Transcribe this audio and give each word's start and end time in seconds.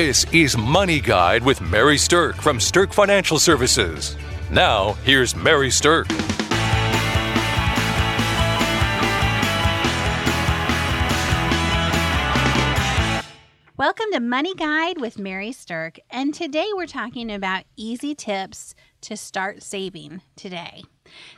This 0.00 0.24
is 0.32 0.56
Money 0.56 1.00
Guide 1.00 1.42
with 1.42 1.60
Mary 1.60 1.96
Sterk 1.96 2.36
from 2.36 2.58
Sterk 2.58 2.92
Financial 2.94 3.36
Services. 3.36 4.16
Now, 4.48 4.92
here's 5.02 5.34
Mary 5.34 5.70
Sterk. 5.70 6.08
Welcome 13.76 14.06
to 14.12 14.20
Money 14.20 14.54
Guide 14.54 15.00
with 15.00 15.18
Mary 15.18 15.50
Sterk, 15.50 15.98
and 16.10 16.32
today 16.32 16.68
we're 16.76 16.86
talking 16.86 17.32
about 17.32 17.64
easy 17.74 18.14
tips 18.14 18.76
to 19.00 19.16
start 19.16 19.64
saving 19.64 20.22
today. 20.36 20.84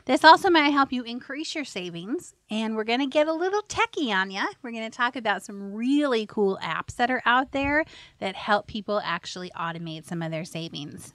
This 0.05 0.23
also 0.23 0.49
might 0.49 0.69
help 0.69 0.91
you 0.91 1.03
increase 1.03 1.55
your 1.55 1.65
savings, 1.65 2.33
and 2.49 2.75
we're 2.75 2.83
going 2.83 2.99
to 2.99 3.07
get 3.07 3.27
a 3.27 3.33
little 3.33 3.61
techie 3.63 4.09
on 4.09 4.31
you. 4.31 4.43
We're 4.61 4.71
going 4.71 4.89
to 4.89 4.95
talk 4.95 5.15
about 5.15 5.43
some 5.43 5.73
really 5.73 6.25
cool 6.25 6.59
apps 6.61 6.95
that 6.95 7.11
are 7.11 7.21
out 7.25 7.51
there 7.51 7.85
that 8.19 8.35
help 8.35 8.67
people 8.67 9.01
actually 9.03 9.51
automate 9.51 10.05
some 10.05 10.21
of 10.21 10.31
their 10.31 10.45
savings. 10.45 11.13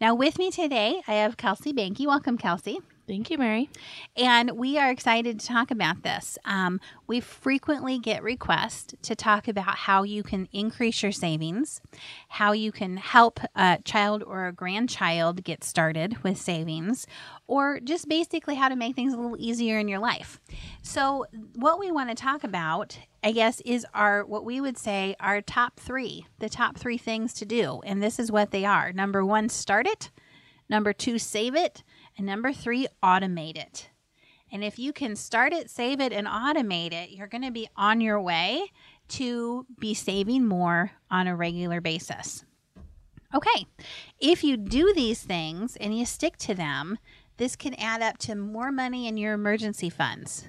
Now, 0.00 0.14
with 0.14 0.38
me 0.38 0.50
today, 0.50 1.02
I 1.08 1.14
have 1.14 1.36
Kelsey 1.36 1.72
Banky. 1.72 2.06
Welcome, 2.06 2.38
Kelsey. 2.38 2.80
Thank 3.06 3.30
you, 3.30 3.36
Mary. 3.36 3.68
And 4.16 4.52
we 4.52 4.78
are 4.78 4.90
excited 4.90 5.38
to 5.38 5.46
talk 5.46 5.70
about 5.70 6.02
this. 6.02 6.38
Um, 6.46 6.80
we 7.06 7.20
frequently 7.20 7.98
get 7.98 8.22
requests 8.22 8.94
to 9.02 9.14
talk 9.14 9.46
about 9.46 9.76
how 9.76 10.04
you 10.04 10.22
can 10.22 10.48
increase 10.52 11.02
your 11.02 11.12
savings, 11.12 11.82
how 12.28 12.52
you 12.52 12.72
can 12.72 12.96
help 12.96 13.40
a 13.54 13.78
child 13.84 14.22
or 14.22 14.46
a 14.46 14.52
grandchild 14.52 15.44
get 15.44 15.62
started 15.64 16.22
with 16.22 16.38
savings, 16.38 17.06
or 17.46 17.78
just 17.78 18.08
basically 18.08 18.54
how 18.54 18.70
to 18.70 18.76
make 18.76 18.96
things 18.96 19.12
a 19.12 19.18
little 19.18 19.36
easier 19.38 19.78
in 19.78 19.86
your 19.86 19.98
life. 19.98 20.40
So, 20.82 21.26
what 21.56 21.78
we 21.78 21.90
want 21.90 22.08
to 22.08 22.14
talk 22.14 22.42
about, 22.42 22.98
I 23.22 23.32
guess, 23.32 23.60
is 23.66 23.86
our 23.92 24.24
what 24.24 24.46
we 24.46 24.62
would 24.62 24.78
say 24.78 25.14
our 25.20 25.42
top 25.42 25.78
three, 25.78 26.26
the 26.38 26.48
top 26.48 26.78
three 26.78 26.98
things 26.98 27.34
to 27.34 27.44
do. 27.44 27.82
And 27.84 28.02
this 28.02 28.18
is 28.18 28.32
what 28.32 28.50
they 28.50 28.64
are 28.64 28.94
number 28.94 29.22
one, 29.26 29.50
start 29.50 29.86
it, 29.86 30.10
number 30.70 30.94
two, 30.94 31.18
save 31.18 31.54
it 31.54 31.82
and 32.16 32.26
number 32.26 32.52
three, 32.52 32.86
automate 33.02 33.56
it. 33.56 33.90
And 34.52 34.62
if 34.62 34.78
you 34.78 34.92
can 34.92 35.16
start 35.16 35.52
it, 35.52 35.68
save 35.68 36.00
it, 36.00 36.12
and 36.12 36.26
automate 36.26 36.92
it, 36.92 37.10
you're 37.10 37.26
going 37.26 37.42
to 37.42 37.50
be 37.50 37.68
on 37.76 38.00
your 38.00 38.20
way 38.20 38.70
to 39.08 39.66
be 39.78 39.94
saving 39.94 40.46
more 40.46 40.92
on 41.10 41.26
a 41.26 41.34
regular 41.34 41.80
basis. 41.80 42.44
Okay, 43.34 43.66
if 44.20 44.44
you 44.44 44.56
do 44.56 44.92
these 44.94 45.22
things 45.22 45.76
and 45.76 45.96
you 45.98 46.06
stick 46.06 46.36
to 46.36 46.54
them, 46.54 46.98
this 47.36 47.56
can 47.56 47.74
add 47.74 48.00
up 48.00 48.18
to 48.18 48.36
more 48.36 48.70
money 48.70 49.08
in 49.08 49.16
your 49.16 49.32
emergency 49.32 49.90
funds 49.90 50.44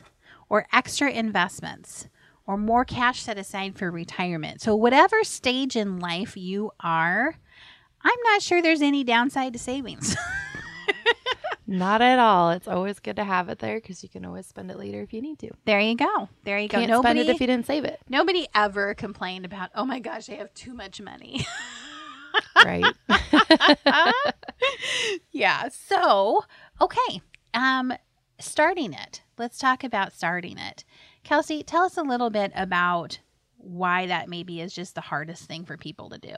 or 0.50 0.68
extra 0.72 1.10
investments 1.10 2.08
or 2.46 2.58
more 2.58 2.86
cash 2.86 3.24
set 3.24 3.40
aside 3.40 3.76
for 3.76 3.90
retirement. 3.90 4.62
So, 4.62 4.76
whatever 4.76 5.24
stage 5.24 5.76
in 5.76 6.00
life 6.00 6.38
you 6.38 6.72
are, 6.80 7.36
I'm 8.04 8.20
not 8.26 8.44
sure 8.44 8.62
there's 8.62 8.84
any 8.84 9.04
downside 9.04 9.54
to 9.54 9.60
savings. 9.60 10.16
Not 11.68 12.02
at 12.02 12.20
all. 12.20 12.52
It's 12.52 12.68
always 12.68 13.00
good 13.00 13.16
to 13.16 13.24
have 13.24 13.50
it 13.50 13.60
there 13.60 13.80
because 13.80 14.04
you 14.04 14.10
can 14.10 14.26
always 14.26 14.46
spend 14.46 14.70
it 14.70 14.78
later 14.78 15.02
if 15.02 15.14
you 15.14 15.22
need 15.22 15.40
to. 15.40 15.50
There 15.66 15.80
you 15.80 15.96
go. 15.96 16.30
There 16.44 16.60
you 16.60 16.68
go. 16.68 16.78
Can't 16.78 16.90
nobody, 16.90 17.20
spend 17.20 17.30
it 17.30 17.36
if 17.36 17.42
you 17.42 17.48
didn't 17.48 17.66
save 17.66 17.86
it. 17.86 18.00
Nobody 18.08 18.48
ever 18.54 18.94
complained 18.94 19.46
about, 19.46 19.72
oh 19.74 19.86
my 19.86 20.00
gosh, 20.00 20.30
I 20.30 20.34
have 20.34 20.54
too 20.54 20.74
much 20.74 21.02
money. 21.02 21.46
right. 22.66 22.86
yeah. 25.32 25.70
So, 25.70 26.44
okay. 26.80 27.22
Um, 27.54 27.94
starting 28.40 28.94
it. 28.94 29.22
Let's 29.38 29.58
talk 29.58 29.84
about 29.84 30.14
starting 30.14 30.58
it. 30.58 30.84
Kelsey, 31.24 31.64
tell 31.64 31.86
us 31.86 31.98
a 31.98 32.04
little 32.04 32.30
bit 32.30 32.52
about 32.56 33.20
why 33.58 34.06
that 34.06 34.30
maybe 34.30 34.62
is 34.62 34.74
just 34.74 34.94
the 34.94 35.02
hardest 35.02 35.46
thing 35.46 35.66
for 35.66 35.78
people 35.78 36.10
to 36.10 36.20
do. 36.20 36.36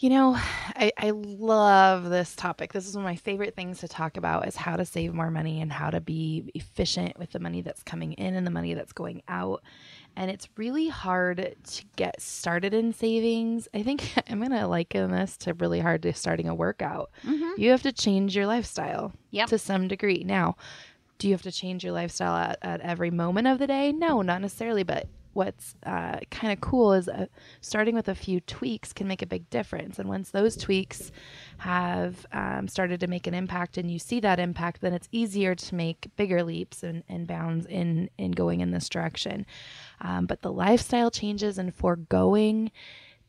You 0.00 0.10
know, 0.10 0.34
I, 0.36 0.92
I 0.96 1.10
love 1.10 2.08
this 2.08 2.36
topic. 2.36 2.72
This 2.72 2.86
is 2.86 2.94
one 2.94 3.04
of 3.04 3.10
my 3.10 3.16
favorite 3.16 3.56
things 3.56 3.80
to 3.80 3.88
talk 3.88 4.16
about 4.16 4.46
is 4.46 4.54
how 4.54 4.76
to 4.76 4.84
save 4.84 5.12
more 5.12 5.28
money 5.28 5.60
and 5.60 5.72
how 5.72 5.90
to 5.90 6.00
be 6.00 6.52
efficient 6.54 7.18
with 7.18 7.32
the 7.32 7.40
money 7.40 7.62
that's 7.62 7.82
coming 7.82 8.12
in 8.12 8.36
and 8.36 8.46
the 8.46 8.52
money 8.52 8.74
that's 8.74 8.92
going 8.92 9.22
out. 9.26 9.64
And 10.14 10.30
it's 10.30 10.48
really 10.56 10.86
hard 10.86 11.56
to 11.64 11.84
get 11.96 12.20
started 12.20 12.74
in 12.74 12.92
savings. 12.92 13.66
I 13.74 13.82
think 13.82 14.12
I'm 14.30 14.38
going 14.38 14.52
to 14.52 14.68
liken 14.68 15.10
this 15.10 15.36
to 15.38 15.54
really 15.54 15.80
hard 15.80 16.02
to 16.02 16.12
starting 16.12 16.48
a 16.48 16.54
workout. 16.54 17.10
Mm-hmm. 17.24 17.60
You 17.60 17.70
have 17.72 17.82
to 17.82 17.92
change 17.92 18.36
your 18.36 18.46
lifestyle 18.46 19.12
yep. 19.32 19.48
to 19.48 19.58
some 19.58 19.88
degree. 19.88 20.22
Now, 20.24 20.54
do 21.18 21.26
you 21.26 21.34
have 21.34 21.42
to 21.42 21.50
change 21.50 21.82
your 21.82 21.92
lifestyle 21.92 22.36
at, 22.36 22.58
at 22.62 22.80
every 22.82 23.10
moment 23.10 23.48
of 23.48 23.58
the 23.58 23.66
day? 23.66 23.90
No, 23.90 24.22
not 24.22 24.42
necessarily, 24.42 24.84
but 24.84 25.08
what's 25.38 25.76
uh, 25.86 26.18
kind 26.32 26.52
of 26.52 26.60
cool 26.60 26.92
is 26.92 27.08
uh, 27.08 27.26
starting 27.60 27.94
with 27.94 28.08
a 28.08 28.14
few 28.14 28.40
tweaks 28.40 28.92
can 28.92 29.06
make 29.06 29.22
a 29.22 29.26
big 29.26 29.48
difference. 29.50 30.00
And 30.00 30.08
once 30.08 30.30
those 30.30 30.56
tweaks 30.56 31.12
have 31.58 32.26
um, 32.32 32.66
started 32.66 32.98
to 33.00 33.06
make 33.06 33.28
an 33.28 33.34
impact 33.34 33.78
and 33.78 33.88
you 33.88 34.00
see 34.00 34.18
that 34.20 34.40
impact, 34.40 34.80
then 34.80 34.92
it's 34.92 35.08
easier 35.12 35.54
to 35.54 35.74
make 35.76 36.08
bigger 36.16 36.42
leaps 36.42 36.82
and, 36.82 37.04
and 37.08 37.28
bounds 37.28 37.66
in, 37.66 38.10
in 38.18 38.32
going 38.32 38.60
in 38.60 38.72
this 38.72 38.88
direction. 38.88 39.46
Um, 40.00 40.26
but 40.26 40.42
the 40.42 40.52
lifestyle 40.52 41.10
changes 41.10 41.56
and 41.56 41.72
foregoing 41.72 42.72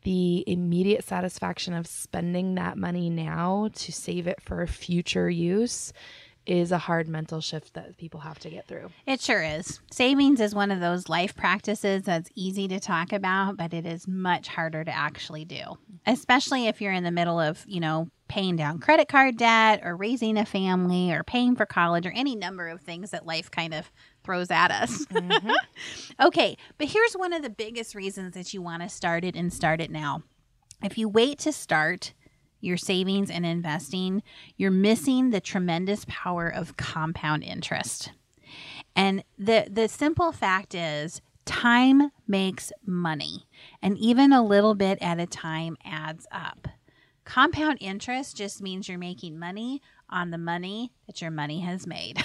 the 0.02 0.42
immediate 0.46 1.04
satisfaction 1.04 1.74
of 1.74 1.86
spending 1.86 2.56
that 2.56 2.76
money 2.76 3.08
now 3.08 3.70
to 3.74 3.92
save 3.92 4.26
it 4.26 4.42
for 4.42 4.66
future 4.66 5.30
use 5.30 5.92
is 6.46 6.72
a 6.72 6.78
hard 6.78 7.08
mental 7.08 7.40
shift 7.40 7.74
that 7.74 7.96
people 7.96 8.20
have 8.20 8.38
to 8.40 8.50
get 8.50 8.66
through. 8.66 8.90
It 9.06 9.20
sure 9.20 9.42
is. 9.42 9.80
Savings 9.90 10.40
is 10.40 10.54
one 10.54 10.70
of 10.70 10.80
those 10.80 11.08
life 11.08 11.36
practices 11.36 12.02
that's 12.02 12.30
easy 12.34 12.66
to 12.68 12.80
talk 12.80 13.12
about, 13.12 13.56
but 13.56 13.74
it 13.74 13.86
is 13.86 14.08
much 14.08 14.48
harder 14.48 14.82
to 14.84 14.90
actually 14.90 15.44
do, 15.44 15.78
especially 16.06 16.66
if 16.66 16.80
you're 16.80 16.92
in 16.92 17.04
the 17.04 17.10
middle 17.10 17.38
of, 17.38 17.64
you 17.66 17.80
know, 17.80 18.08
paying 18.28 18.54
down 18.54 18.78
credit 18.78 19.08
card 19.08 19.36
debt 19.36 19.80
or 19.82 19.96
raising 19.96 20.38
a 20.38 20.46
family 20.46 21.12
or 21.12 21.24
paying 21.24 21.56
for 21.56 21.66
college 21.66 22.06
or 22.06 22.12
any 22.12 22.36
number 22.36 22.68
of 22.68 22.80
things 22.80 23.10
that 23.10 23.26
life 23.26 23.50
kind 23.50 23.74
of 23.74 23.90
throws 24.22 24.50
at 24.50 24.70
us. 24.70 25.04
Mm-hmm. 25.06 25.50
okay, 26.26 26.56
but 26.78 26.88
here's 26.88 27.14
one 27.14 27.32
of 27.32 27.42
the 27.42 27.50
biggest 27.50 27.94
reasons 27.94 28.34
that 28.34 28.54
you 28.54 28.62
want 28.62 28.82
to 28.82 28.88
start 28.88 29.24
it 29.24 29.34
and 29.34 29.52
start 29.52 29.80
it 29.80 29.90
now. 29.90 30.22
If 30.82 30.96
you 30.96 31.08
wait 31.08 31.38
to 31.40 31.52
start, 31.52 32.14
your 32.60 32.76
savings 32.76 33.30
and 33.30 33.44
investing, 33.46 34.22
you're 34.56 34.70
missing 34.70 35.30
the 35.30 35.40
tremendous 35.40 36.04
power 36.08 36.48
of 36.48 36.76
compound 36.76 37.42
interest. 37.42 38.12
And 38.96 39.24
the 39.38 39.66
the 39.70 39.88
simple 39.88 40.32
fact 40.32 40.74
is 40.74 41.20
time 41.44 42.10
makes 42.26 42.72
money, 42.84 43.46
and 43.82 43.96
even 43.98 44.32
a 44.32 44.44
little 44.44 44.74
bit 44.74 44.98
at 45.00 45.20
a 45.20 45.26
time 45.26 45.76
adds 45.84 46.26
up. 46.32 46.68
Compound 47.24 47.78
interest 47.80 48.36
just 48.36 48.60
means 48.60 48.88
you're 48.88 48.98
making 48.98 49.38
money 49.38 49.80
on 50.08 50.30
the 50.30 50.38
money 50.38 50.92
that 51.06 51.20
your 51.20 51.30
money 51.30 51.60
has 51.60 51.86
made. 51.86 52.22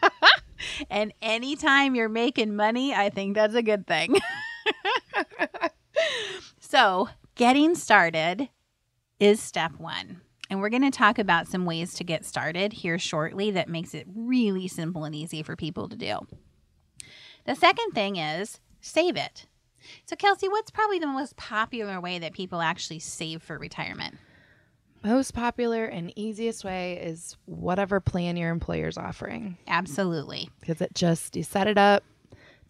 and 0.90 1.12
anytime 1.20 1.94
you're 1.94 2.08
making 2.08 2.54
money, 2.54 2.94
I 2.94 3.10
think 3.10 3.34
that's 3.34 3.54
a 3.54 3.62
good 3.62 3.86
thing. 3.86 4.16
so, 6.60 7.08
getting 7.34 7.74
started 7.74 8.48
is 9.20 9.40
step 9.40 9.72
one. 9.78 10.20
And 10.50 10.60
we're 10.60 10.68
going 10.68 10.82
to 10.82 10.90
talk 10.90 11.18
about 11.18 11.48
some 11.48 11.64
ways 11.64 11.94
to 11.94 12.04
get 12.04 12.24
started 12.24 12.72
here 12.72 12.98
shortly 12.98 13.50
that 13.52 13.68
makes 13.68 13.94
it 13.94 14.06
really 14.14 14.68
simple 14.68 15.04
and 15.04 15.14
easy 15.14 15.42
for 15.42 15.56
people 15.56 15.88
to 15.88 15.96
do. 15.96 16.18
The 17.46 17.54
second 17.54 17.92
thing 17.92 18.16
is 18.16 18.60
save 18.80 19.16
it. 19.16 19.46
So, 20.06 20.16
Kelsey, 20.16 20.48
what's 20.48 20.70
probably 20.70 20.98
the 20.98 21.06
most 21.06 21.36
popular 21.36 22.00
way 22.00 22.18
that 22.18 22.32
people 22.32 22.60
actually 22.60 22.98
save 22.98 23.42
for 23.42 23.58
retirement? 23.58 24.16
Most 25.02 25.34
popular 25.34 25.84
and 25.84 26.12
easiest 26.16 26.64
way 26.64 26.98
is 27.02 27.36
whatever 27.44 28.00
plan 28.00 28.36
your 28.38 28.50
employer's 28.50 28.96
offering. 28.96 29.58
Absolutely. 29.68 30.48
Because 30.60 30.80
it 30.80 30.94
just, 30.94 31.36
you 31.36 31.42
set 31.42 31.68
it 31.68 31.76
up 31.76 32.02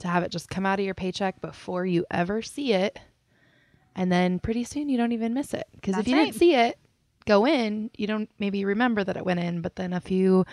to 0.01 0.09
have 0.09 0.25
it 0.25 0.33
just 0.33 0.51
come 0.51 0.67
out 0.67 0.81
of 0.81 0.85
your 0.85 0.95
paycheck 0.95 1.41
before 1.41 1.87
you 1.87 2.05
ever 2.11 2.43
see 2.43 2.73
it 2.73 2.99
and 3.95 4.11
then 4.11 4.39
pretty 4.39 4.65
soon 4.65 4.89
you 4.89 4.97
don't 4.97 5.13
even 5.13 5.35
miss 5.35 5.55
it. 5.55 5.67
Because 5.75 5.99
if 5.99 6.09
you 6.09 6.17
right. 6.17 6.27
didn't 6.27 6.37
see 6.37 6.55
it 6.55 6.79
go 7.27 7.47
in. 7.47 7.91
You 7.97 8.07
don't 8.07 8.31
maybe 8.39 8.65
remember 8.65 9.05
that 9.05 9.17
it 9.17 9.25
went 9.25 9.41
in 9.41 9.61
but 9.61 9.77
then 9.77 9.93
a 9.93 10.01
few 10.01 10.45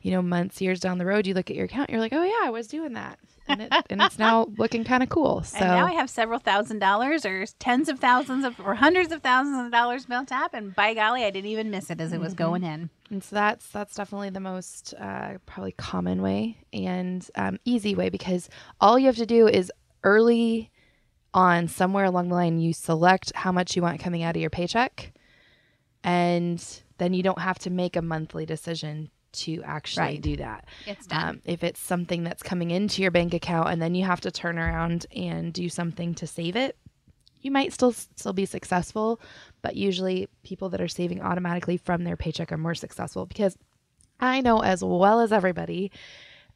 you 0.00 0.10
know 0.10 0.22
months 0.22 0.60
years 0.60 0.80
down 0.80 0.98
the 0.98 1.06
road 1.06 1.26
you 1.26 1.34
look 1.34 1.50
at 1.50 1.56
your 1.56 1.66
account 1.66 1.90
you're 1.90 2.00
like 2.00 2.12
oh 2.12 2.22
yeah 2.22 2.46
i 2.46 2.50
was 2.50 2.66
doing 2.66 2.94
that. 2.94 3.18
And, 3.46 3.60
it, 3.60 3.72
and 3.90 4.00
it's 4.00 4.18
now 4.18 4.46
looking 4.58 4.84
kind 4.84 5.02
of 5.02 5.10
cool 5.10 5.42
so 5.42 5.58
and 5.58 5.66
now 5.66 5.86
i 5.86 5.92
have 5.92 6.08
several 6.08 6.38
thousand 6.38 6.78
dollars 6.78 7.26
or 7.26 7.44
tens 7.58 7.90
of 7.90 8.00
thousands 8.00 8.44
of 8.44 8.58
or 8.60 8.74
hundreds 8.74 9.12
of 9.12 9.22
thousands 9.22 9.66
of 9.66 9.70
dollars 9.70 10.06
built 10.06 10.32
up 10.32 10.54
and 10.54 10.74
by 10.74 10.94
golly 10.94 11.24
i 11.24 11.30
didn't 11.30 11.50
even 11.50 11.70
miss 11.70 11.90
it 11.90 12.00
as 12.00 12.12
it 12.12 12.20
was 12.20 12.34
mm-hmm. 12.34 12.44
going 12.44 12.64
in. 12.64 12.90
And 13.10 13.22
so 13.22 13.36
that's 13.36 13.68
that's 13.68 13.94
definitely 13.94 14.30
the 14.30 14.40
most 14.40 14.94
uh, 14.98 15.34
probably 15.44 15.72
common 15.72 16.22
way 16.22 16.56
and 16.72 17.28
um, 17.36 17.58
easy 17.64 17.94
way 17.94 18.08
because 18.08 18.48
all 18.80 18.98
you 18.98 19.06
have 19.06 19.16
to 19.16 19.26
do 19.26 19.46
is 19.46 19.70
early 20.04 20.70
on 21.34 21.68
somewhere 21.68 22.04
along 22.04 22.28
the 22.28 22.34
line 22.34 22.58
you 22.58 22.72
select 22.72 23.32
how 23.34 23.52
much 23.52 23.76
you 23.76 23.82
want 23.82 24.00
coming 24.00 24.22
out 24.22 24.36
of 24.36 24.40
your 24.40 24.50
paycheck 24.50 25.12
and 26.04 26.82
then 26.98 27.12
you 27.12 27.22
don't 27.22 27.40
have 27.40 27.58
to 27.58 27.70
make 27.70 27.96
a 27.96 28.02
monthly 28.02 28.46
decision 28.46 29.10
to 29.32 29.62
actually 29.64 30.04
right. 30.04 30.20
do 30.20 30.36
that. 30.36 30.64
It's 30.86 31.06
done. 31.06 31.28
Um, 31.28 31.42
if 31.44 31.64
it's 31.64 31.80
something 31.80 32.22
that's 32.22 32.42
coming 32.42 32.70
into 32.70 33.02
your 33.02 33.10
bank 33.10 33.34
account 33.34 33.68
and 33.68 33.82
then 33.82 33.94
you 33.94 34.04
have 34.04 34.20
to 34.20 34.30
turn 34.30 34.58
around 34.58 35.06
and 35.14 35.52
do 35.52 35.68
something 35.68 36.14
to 36.14 36.26
save 36.26 36.56
it, 36.56 36.76
you 37.40 37.50
might 37.50 37.72
still 37.72 37.92
still 37.92 38.32
be 38.32 38.46
successful, 38.46 39.20
but 39.60 39.76
usually 39.76 40.28
people 40.44 40.70
that 40.70 40.80
are 40.80 40.88
saving 40.88 41.20
automatically 41.20 41.76
from 41.76 42.04
their 42.04 42.16
paycheck 42.16 42.52
are 42.52 42.58
more 42.58 42.74
successful 42.74 43.26
because 43.26 43.58
I 44.20 44.40
know 44.40 44.62
as 44.62 44.82
well 44.82 45.20
as 45.20 45.32
everybody 45.32 45.90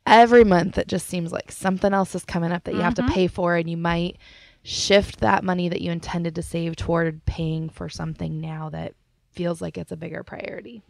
every 0.06 0.44
month 0.44 0.78
it 0.78 0.88
just 0.88 1.06
seems 1.06 1.32
like 1.32 1.52
something 1.52 1.92
else 1.92 2.14
is 2.14 2.24
coming 2.24 2.52
up 2.52 2.64
that 2.64 2.74
you 2.74 2.80
have 2.80 2.94
to 2.94 3.06
pay 3.08 3.26
for 3.26 3.56
and 3.56 3.68
you 3.68 3.76
might 3.76 4.16
shift 4.62 5.20
that 5.20 5.44
money 5.44 5.68
that 5.68 5.80
you 5.80 5.90
intended 5.90 6.34
to 6.34 6.42
save 6.42 6.76
toward 6.76 7.24
paying 7.24 7.68
for 7.68 7.88
something 7.88 8.40
now 8.40 8.68
that 8.70 8.94
feels 9.32 9.60
like 9.60 9.78
it's 9.78 9.92
a 9.92 9.96
bigger 9.96 10.22
priority. 10.22 10.82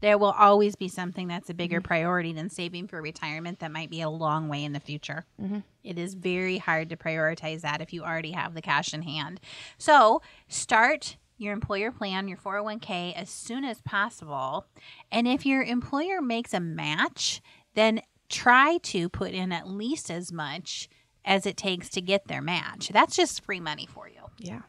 There 0.00 0.18
will 0.18 0.32
always 0.32 0.74
be 0.74 0.88
something 0.88 1.28
that's 1.28 1.48
a 1.48 1.54
bigger 1.54 1.78
mm-hmm. 1.78 1.86
priority 1.86 2.32
than 2.32 2.50
saving 2.50 2.88
for 2.88 3.00
retirement 3.00 3.60
that 3.60 3.70
might 3.70 3.88
be 3.88 4.00
a 4.00 4.10
long 4.10 4.48
way 4.48 4.64
in 4.64 4.72
the 4.72 4.80
future. 4.80 5.24
Mm-hmm. 5.40 5.60
It 5.84 5.96
is 5.96 6.14
very 6.14 6.58
hard 6.58 6.88
to 6.90 6.96
prioritize 6.96 7.60
that 7.60 7.80
if 7.80 7.92
you 7.92 8.02
already 8.02 8.32
have 8.32 8.54
the 8.54 8.62
cash 8.62 8.92
in 8.92 9.02
hand. 9.02 9.40
So 9.78 10.20
start 10.48 11.16
your 11.38 11.52
employer 11.52 11.92
plan, 11.92 12.26
your 12.26 12.38
401k, 12.38 13.14
as 13.14 13.30
soon 13.30 13.64
as 13.64 13.80
possible. 13.80 14.66
And 15.10 15.28
if 15.28 15.46
your 15.46 15.62
employer 15.62 16.20
makes 16.20 16.52
a 16.52 16.60
match, 16.60 17.40
then 17.74 18.02
try 18.28 18.78
to 18.78 19.08
put 19.08 19.32
in 19.32 19.52
at 19.52 19.68
least 19.68 20.10
as 20.10 20.32
much 20.32 20.88
as 21.24 21.46
it 21.46 21.56
takes 21.56 21.88
to 21.90 22.00
get 22.00 22.28
their 22.28 22.42
match. 22.42 22.90
That's 22.92 23.16
just 23.16 23.44
free 23.44 23.60
money 23.60 23.86
for 23.86 24.08
you. 24.08 24.20
Yeah. 24.38 24.62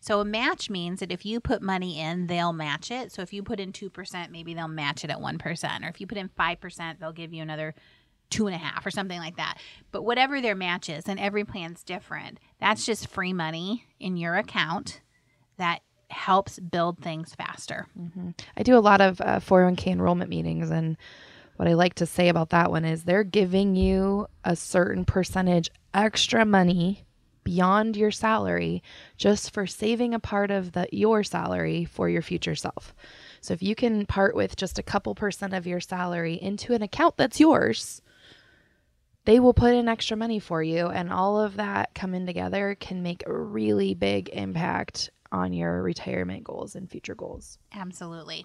So 0.00 0.20
a 0.20 0.24
match 0.24 0.70
means 0.70 1.00
that 1.00 1.10
if 1.10 1.26
you 1.26 1.40
put 1.40 1.62
money 1.62 1.98
in, 1.98 2.28
they'll 2.28 2.52
match 2.52 2.90
it. 2.90 3.10
So 3.12 3.22
if 3.22 3.32
you 3.32 3.42
put 3.42 3.58
in 3.58 3.72
two 3.72 3.90
percent, 3.90 4.30
maybe 4.30 4.54
they'll 4.54 4.68
match 4.68 5.04
it 5.04 5.10
at 5.10 5.20
one 5.20 5.38
percent, 5.38 5.84
or 5.84 5.88
if 5.88 6.00
you 6.00 6.06
put 6.06 6.18
in 6.18 6.28
five 6.28 6.60
percent, 6.60 7.00
they'll 7.00 7.12
give 7.12 7.32
you 7.32 7.42
another 7.42 7.74
two 8.30 8.46
and 8.46 8.54
a 8.54 8.58
half 8.58 8.84
or 8.84 8.90
something 8.90 9.18
like 9.18 9.36
that. 9.36 9.58
But 9.90 10.02
whatever 10.02 10.40
their 10.40 10.54
match 10.54 10.88
is, 10.88 11.04
and 11.08 11.18
every 11.18 11.44
plan's 11.44 11.82
different. 11.82 12.38
That's 12.60 12.84
just 12.86 13.08
free 13.08 13.32
money 13.32 13.84
in 13.98 14.16
your 14.16 14.36
account 14.36 15.00
that 15.58 15.80
helps 16.08 16.58
build 16.60 16.98
things 16.98 17.34
faster. 17.34 17.86
I 18.56 18.62
do 18.62 18.76
a 18.76 18.80
lot 18.80 19.00
of 19.00 19.20
uh, 19.20 19.40
401k 19.40 19.88
enrollment 19.88 20.30
meetings, 20.30 20.70
and 20.70 20.96
what 21.56 21.68
I 21.68 21.74
like 21.74 21.94
to 21.94 22.06
say 22.06 22.28
about 22.28 22.50
that 22.50 22.70
one 22.70 22.84
is 22.84 23.04
they're 23.04 23.24
giving 23.24 23.74
you 23.74 24.28
a 24.44 24.54
certain 24.54 25.04
percentage 25.04 25.70
extra 25.96 26.44
money 26.44 27.06
beyond 27.42 27.96
your 27.96 28.10
salary 28.10 28.82
just 29.16 29.52
for 29.52 29.66
saving 29.66 30.12
a 30.12 30.20
part 30.20 30.50
of 30.50 30.72
the 30.72 30.88
your 30.90 31.22
salary 31.22 31.84
for 31.84 32.08
your 32.08 32.22
future 32.22 32.56
self. 32.56 32.94
So 33.40 33.54
if 33.54 33.62
you 33.62 33.74
can 33.74 34.04
part 34.04 34.34
with 34.34 34.56
just 34.56 34.78
a 34.78 34.82
couple 34.82 35.14
percent 35.14 35.54
of 35.54 35.66
your 35.66 35.80
salary 35.80 36.34
into 36.34 36.74
an 36.74 36.82
account 36.82 37.16
that's 37.16 37.38
yours, 37.38 38.02
they 39.24 39.38
will 39.38 39.54
put 39.54 39.74
in 39.74 39.88
extra 39.88 40.16
money 40.16 40.40
for 40.40 40.62
you 40.62 40.88
and 40.88 41.12
all 41.12 41.40
of 41.40 41.56
that 41.56 41.94
coming 41.94 42.26
together 42.26 42.76
can 42.78 43.02
make 43.02 43.22
a 43.26 43.32
really 43.32 43.94
big 43.94 44.28
impact 44.32 45.10
on 45.32 45.52
your 45.52 45.82
retirement 45.82 46.44
goals 46.44 46.74
and 46.74 46.90
future 46.90 47.14
goals. 47.14 47.58
Absolutely. 47.72 48.44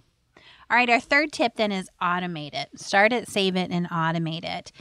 All 0.69 0.77
right, 0.77 0.89
our 0.89 0.99
third 0.99 1.31
tip 1.31 1.55
then 1.55 1.71
is 1.71 1.89
automate 2.01 2.53
it. 2.53 2.69
Start 2.79 3.13
it, 3.13 3.27
save 3.27 3.55
it, 3.55 3.71
and 3.71 3.89
automate 3.89 4.45
it. 4.45 4.71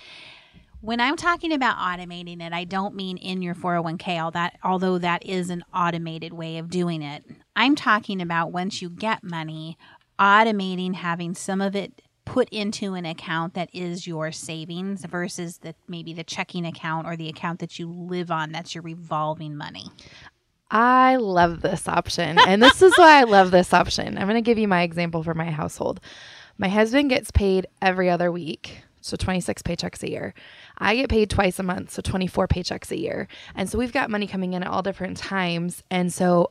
When 0.83 0.99
I'm 0.99 1.17
talking 1.17 1.53
about 1.53 1.77
automating 1.77 2.41
it, 2.41 2.55
I 2.55 2.65
don't 2.65 2.95
mean 2.95 3.19
in 3.19 3.43
your 3.43 3.55
401k, 3.55 4.23
all 4.23 4.31
that, 4.31 4.59
although 4.65 4.97
that 4.97 5.27
is 5.27 5.51
an 5.51 5.63
automated 5.75 6.33
way 6.33 6.57
of 6.57 6.71
doing 6.71 7.03
it. 7.03 7.23
I'm 7.55 7.75
talking 7.77 8.23
about 8.23 8.51
once 8.51 8.81
you 8.81 8.89
get 8.89 9.23
money, 9.23 9.77
automating 10.19 10.95
having 10.95 11.35
some 11.35 11.61
of 11.61 11.77
it 11.77 12.01
put 12.25 12.49
into 12.49 12.95
an 12.95 13.05
account 13.05 13.53
that 13.55 13.69
is 13.75 14.07
your 14.07 14.33
savings 14.33 15.05
versus 15.05 15.59
the 15.59 15.75
maybe 15.87 16.15
the 16.15 16.25
checking 16.25 16.65
account 16.65 17.07
or 17.07 17.15
the 17.15 17.29
account 17.29 17.59
that 17.59 17.79
you 17.79 17.91
live 17.91 18.31
on 18.31 18.53
that's 18.53 18.75
your 18.75 18.83
revolving 18.83 19.57
money. 19.57 19.85
I 20.71 21.17
love 21.17 21.61
this 21.61 21.89
option. 21.89 22.39
And 22.39 22.63
this 22.63 22.81
is 22.81 22.97
why 22.97 23.21
I 23.21 23.25
love 23.25 23.51
this 23.51 23.75
option. 23.75 24.17
I'm 24.17 24.29
going 24.29 24.37
to 24.37 24.41
give 24.41 24.59
you 24.59 24.69
my 24.69 24.83
example 24.83 25.23
for 25.23 25.35
my 25.35 25.51
household. 25.51 26.01
My 26.57 26.69
husband 26.69 27.11
gets 27.11 27.31
paid 27.31 27.67
every 27.83 28.09
other 28.09 28.31
week, 28.31 28.83
so 29.01 29.17
26 29.17 29.63
paychecks 29.63 30.03
a 30.03 30.11
year. 30.11 30.35
I 30.79 30.97
get 30.97 31.09
paid 31.09 31.31
twice 31.31 31.59
a 31.59 31.63
month, 31.63 31.91
so 31.91 32.03
24 32.03 32.49
paychecks 32.49 32.91
a 32.91 32.99
year. 32.99 33.29
And 33.55 33.69
so 33.69 33.79
we've 33.79 33.93
got 33.93 34.11
money 34.11 34.27
coming 34.27 34.53
in 34.53 34.63
at 34.63 34.69
all 34.69 34.83
different 34.83 35.17
times. 35.17 35.83
And 35.91 36.13
so 36.13 36.51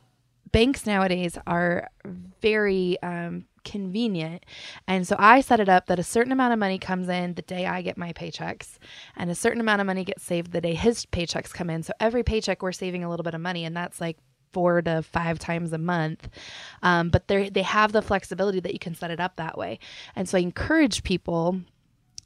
banks 0.52 0.86
nowadays 0.86 1.38
are 1.46 1.88
very 2.40 3.00
um, 3.02 3.46
convenient. 3.64 4.44
And 4.86 5.06
so 5.06 5.16
I 5.18 5.40
set 5.40 5.60
it 5.60 5.68
up 5.68 5.86
that 5.86 5.98
a 5.98 6.04
certain 6.04 6.32
amount 6.32 6.52
of 6.52 6.58
money 6.58 6.78
comes 6.78 7.08
in 7.08 7.34
the 7.34 7.42
day 7.42 7.66
I 7.66 7.82
get 7.82 7.98
my 7.98 8.12
paychecks, 8.12 8.78
and 9.16 9.30
a 9.30 9.34
certain 9.34 9.60
amount 9.60 9.80
of 9.80 9.86
money 9.86 10.04
gets 10.04 10.22
saved 10.22 10.52
the 10.52 10.60
day 10.60 10.74
his 10.74 11.06
paychecks 11.06 11.52
come 11.52 11.70
in. 11.70 11.82
So 11.82 11.92
every 12.00 12.22
paycheck, 12.22 12.62
we're 12.62 12.72
saving 12.72 13.04
a 13.04 13.10
little 13.10 13.24
bit 13.24 13.34
of 13.34 13.40
money, 13.40 13.64
and 13.64 13.76
that's 13.76 14.00
like 14.00 14.18
four 14.52 14.82
to 14.82 15.02
five 15.02 15.38
times 15.38 15.72
a 15.72 15.78
month. 15.78 16.28
Um, 16.82 17.10
but 17.10 17.28
they 17.28 17.50
they 17.50 17.62
have 17.62 17.92
the 17.92 18.02
flexibility 18.02 18.60
that 18.60 18.72
you 18.72 18.78
can 18.78 18.94
set 18.94 19.10
it 19.10 19.20
up 19.20 19.36
that 19.36 19.56
way. 19.56 19.78
And 20.16 20.28
so 20.28 20.38
I 20.38 20.40
encourage 20.40 21.02
people 21.02 21.60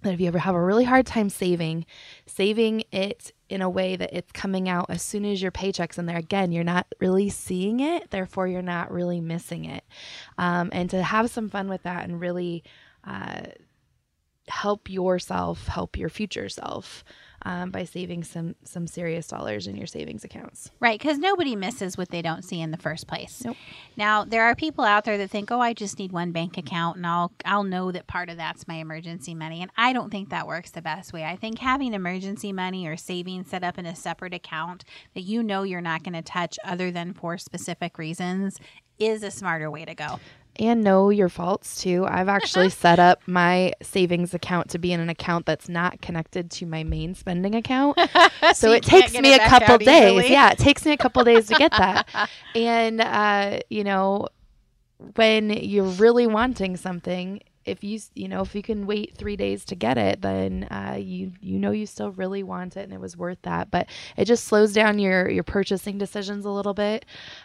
that 0.04 0.14
if 0.14 0.20
you 0.20 0.28
ever 0.28 0.38
have 0.38 0.54
a 0.54 0.62
really 0.62 0.84
hard 0.84 1.06
time 1.06 1.28
saving, 1.28 1.86
saving 2.26 2.84
it 2.92 3.32
in 3.48 3.60
a 3.60 3.68
way 3.68 3.96
that 3.96 4.10
it's 4.12 4.32
coming 4.32 4.68
out 4.68 4.86
as 4.88 5.02
soon 5.02 5.24
as 5.24 5.42
your 5.42 5.50
paycheck's 5.50 5.98
in 5.98 6.06
there. 6.06 6.16
Again, 6.16 6.52
you're 6.52 6.64
not 6.64 6.86
really 7.00 7.28
seeing 7.28 7.80
it, 7.80 8.10
therefore, 8.10 8.46
you're 8.46 8.62
not 8.62 8.90
really 8.90 9.20
missing 9.20 9.64
it. 9.64 9.84
Um, 10.38 10.70
and 10.72 10.88
to 10.90 11.02
have 11.02 11.30
some 11.30 11.48
fun 11.48 11.68
with 11.68 11.82
that 11.82 12.04
and 12.04 12.20
really 12.20 12.64
uh, 13.04 13.42
help 14.48 14.88
yourself, 14.88 15.66
help 15.66 15.96
your 15.96 16.08
future 16.08 16.48
self 16.48 17.04
um, 17.44 17.70
by 17.70 17.84
saving 17.84 18.24
some 18.24 18.54
some 18.64 18.86
serious 18.86 19.26
dollars 19.28 19.66
in 19.66 19.76
your 19.76 19.86
savings 19.86 20.24
accounts. 20.24 20.70
Right, 20.80 20.98
because 20.98 21.18
nobody 21.18 21.56
misses 21.56 21.96
what 21.96 22.10
they 22.10 22.22
don't 22.22 22.42
see 22.42 22.60
in 22.60 22.70
the 22.70 22.76
first 22.76 23.06
place. 23.06 23.42
Nope. 23.44 23.56
Now 23.96 24.24
there 24.24 24.44
are 24.44 24.54
people 24.54 24.84
out 24.84 25.04
there 25.04 25.18
that 25.18 25.30
think, 25.30 25.50
"Oh, 25.50 25.60
I 25.60 25.72
just 25.72 25.98
need 25.98 26.12
one 26.12 26.32
bank 26.32 26.56
account, 26.58 26.96
and 26.96 27.06
I'll 27.06 27.32
I'll 27.44 27.64
know 27.64 27.92
that 27.92 28.06
part 28.06 28.28
of 28.28 28.36
that's 28.36 28.66
my 28.66 28.76
emergency 28.76 29.34
money." 29.34 29.62
And 29.62 29.70
I 29.76 29.92
don't 29.92 30.10
think 30.10 30.30
that 30.30 30.46
works 30.46 30.70
the 30.70 30.82
best 30.82 31.12
way. 31.12 31.24
I 31.24 31.36
think 31.36 31.58
having 31.58 31.94
emergency 31.94 32.52
money 32.52 32.86
or 32.86 32.96
savings 32.96 33.50
set 33.50 33.64
up 33.64 33.78
in 33.78 33.86
a 33.86 33.94
separate 33.94 34.34
account 34.34 34.84
that 35.14 35.22
you 35.22 35.42
know 35.42 35.62
you're 35.62 35.80
not 35.80 36.02
going 36.02 36.14
to 36.14 36.22
touch 36.22 36.58
other 36.64 36.90
than 36.90 37.12
for 37.12 37.38
specific 37.38 37.98
reasons 37.98 38.58
is 38.98 39.22
a 39.22 39.30
smarter 39.30 39.70
way 39.70 39.84
to 39.84 39.94
go. 39.94 40.18
and 40.56 40.84
know 40.84 41.10
your 41.10 41.28
faults 41.28 41.82
too. 41.82 42.06
I've 42.08 42.28
actually 42.28 42.70
set 42.84 42.98
up 43.00 43.20
my 43.26 43.72
savings 43.82 44.34
account 44.34 44.70
to 44.70 44.78
be 44.78 44.92
in 44.92 45.00
an 45.00 45.08
account 45.08 45.46
that's 45.46 45.68
not 45.68 46.00
connected 46.00 46.50
to 46.52 46.66
my 46.66 46.84
main 46.84 47.14
spending 47.16 47.54
account. 47.56 47.98
so, 48.54 48.68
you 48.70 48.74
it 48.76 48.82
takes 48.84 49.12
me 49.14 49.32
it 49.32 49.40
a 49.40 49.48
couple 49.48 49.78
days. 49.78 50.12
easily. 50.12 50.30
Yeah, 50.30 50.52
it 50.52 50.58
takes 50.58 50.84
me 50.86 50.92
a 50.92 50.96
couple 50.96 51.24
days 51.24 51.48
to 51.48 51.54
get 51.54 51.72
that. 51.72 52.08
And 52.54 53.00
uh, 53.00 53.58
you 53.68 53.82
know, 53.82 54.28
when 55.16 55.50
you're 55.50 55.84
really 55.84 56.26
wanting 56.28 56.76
something, 56.76 57.40
if 57.64 57.82
you 57.82 58.00
you 58.14 58.28
know 58.28 58.42
if 58.42 58.54
you 58.54 58.62
can 58.62 58.86
wait 58.86 59.16
three 59.16 59.36
days 59.36 59.64
to 59.66 59.74
get 59.74 59.98
it, 59.98 60.22
then 60.22 60.64
uh, 60.70 60.96
you 60.98 61.32
you 61.40 61.58
know 61.58 61.70
you 61.70 61.86
still 61.86 62.10
really 62.12 62.42
want 62.42 62.76
it 62.76 62.84
and 62.84 62.92
it 62.92 63.00
was 63.00 63.16
worth 63.16 63.38
that. 63.42 63.70
But 63.70 63.88
it 64.16 64.26
just 64.26 64.44
slows 64.44 64.72
down 64.72 64.98
your 64.98 65.28
your 65.28 65.44
purchasing 65.44 65.98
decisions 65.98 66.44
a 66.44 66.50
little 66.50 66.74
bit, 66.74 67.04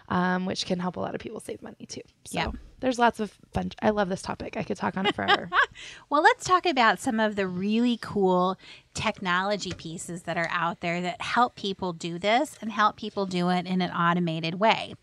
um, 0.09 0.45
which 0.45 0.65
can 0.65 0.79
help 0.79 0.97
a 0.97 0.99
lot 0.99 1.15
of 1.15 1.21
people 1.21 1.39
save 1.39 1.61
money 1.61 1.85
too. 1.87 2.01
So 2.25 2.39
Yeah. 2.39 2.51
There's 2.79 2.99
lots 2.99 3.19
of 3.19 3.37
fun. 3.53 3.71
I 3.81 3.89
love 3.89 4.09
this 4.09 4.21
topic. 4.21 4.57
I 4.57 4.63
could 4.63 4.77
talk 4.77 4.97
on 4.97 5.05
it 5.05 5.15
forever. 5.15 5.49
Well, 6.09 6.21
let's 6.21 6.43
talk 6.43 6.65
about 6.65 6.99
some 6.99 7.21
of 7.21 7.37
the 7.37 7.47
really 7.47 7.97
cool 8.01 8.57
technology 8.93 9.71
pieces 9.71 10.23
that 10.23 10.37
are 10.37 10.49
out 10.51 10.81
there 10.81 10.99
that 10.99 11.21
help 11.21 11.55
people 11.55 11.93
do 11.93 12.19
this 12.19 12.57
and 12.61 12.69
help 12.71 12.97
people 12.97 13.25
do 13.25 13.49
it 13.49 13.65
in 13.65 13.81
an 13.81 13.91
automated 13.91 14.55
way. 14.55 14.95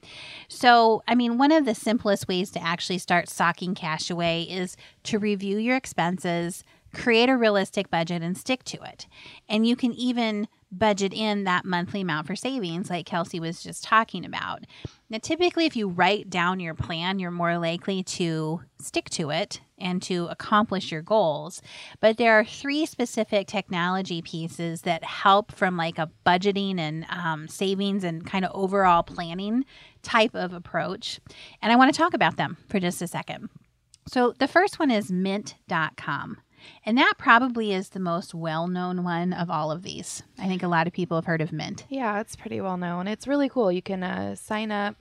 So, 0.49 1.02
I 1.09 1.14
mean, 1.14 1.38
one 1.38 1.52
of 1.52 1.64
the 1.64 1.75
simplest 1.75 2.28
ways 2.28 2.50
to 2.50 2.62
actually 2.62 2.99
start 2.99 3.30
socking 3.30 3.75
cash 3.75 4.11
away 4.11 4.42
is 4.42 4.76
to 5.04 5.18
review 5.18 5.56
your 5.56 5.76
expenses, 5.76 6.62
create 6.96 7.28
a 7.28 7.36
realistic 7.36 7.90
budget, 7.90 8.22
and 8.22 8.36
stick 8.36 8.64
to 8.64 8.82
it. 8.82 9.06
And 9.48 9.66
you 9.66 9.76
can 9.76 9.92
even 9.92 10.48
budget 10.72 11.14
in 11.14 11.44
that 11.44 11.64
monthly 11.64 12.00
amount 12.00 12.26
for 12.26 12.36
savings, 12.36 12.90
like 12.90 13.06
Kelsey 13.06 13.40
was 13.40 13.62
just 13.62 13.84
talking 13.84 14.24
about. 14.24 14.64
Now, 15.08 15.18
typically, 15.22 15.66
if 15.66 15.76
you 15.76 15.88
write 15.88 16.28
down 16.28 16.58
your 16.58 16.74
plan, 16.74 17.18
you're 17.18 17.30
more 17.30 17.58
likely 17.58 18.02
to 18.02 18.62
stick 18.80 19.08
to 19.10 19.30
it 19.30 19.60
and 19.78 20.02
to 20.02 20.26
accomplish 20.26 20.90
your 20.90 21.02
goals. 21.02 21.62
But 22.00 22.16
there 22.16 22.38
are 22.38 22.44
three 22.44 22.86
specific 22.86 23.46
technology 23.46 24.22
pieces 24.22 24.82
that 24.82 25.04
help 25.04 25.52
from 25.52 25.76
like 25.76 25.98
a 25.98 26.10
budgeting 26.24 26.78
and 26.78 27.06
um, 27.10 27.46
savings 27.46 28.02
and 28.02 28.26
kind 28.26 28.44
of 28.44 28.50
overall 28.54 29.02
planning 29.02 29.64
type 30.02 30.34
of 30.34 30.52
approach. 30.52 31.20
And 31.62 31.72
I 31.72 31.76
want 31.76 31.94
to 31.94 31.98
talk 31.98 32.14
about 32.14 32.36
them 32.36 32.56
for 32.68 32.80
just 32.80 33.02
a 33.02 33.06
second. 33.06 33.48
So, 34.08 34.34
the 34.38 34.48
first 34.48 34.78
one 34.78 34.90
is 34.90 35.10
mint.com. 35.10 36.38
And 36.84 36.96
that 36.98 37.14
probably 37.18 37.72
is 37.72 37.90
the 37.90 38.00
most 38.00 38.34
well 38.34 38.66
known 38.68 39.04
one 39.04 39.32
of 39.32 39.50
all 39.50 39.70
of 39.70 39.82
these. 39.82 40.22
I 40.38 40.46
think 40.46 40.62
a 40.62 40.68
lot 40.68 40.86
of 40.86 40.92
people 40.92 41.16
have 41.16 41.26
heard 41.26 41.40
of 41.40 41.52
Mint. 41.52 41.84
yeah, 41.88 42.20
it's 42.20 42.36
pretty 42.36 42.60
well 42.60 42.76
known. 42.76 43.06
It's 43.06 43.26
really 43.26 43.48
cool. 43.48 43.70
You 43.70 43.82
can 43.82 44.02
uh, 44.02 44.34
sign 44.34 44.70
up. 44.70 44.96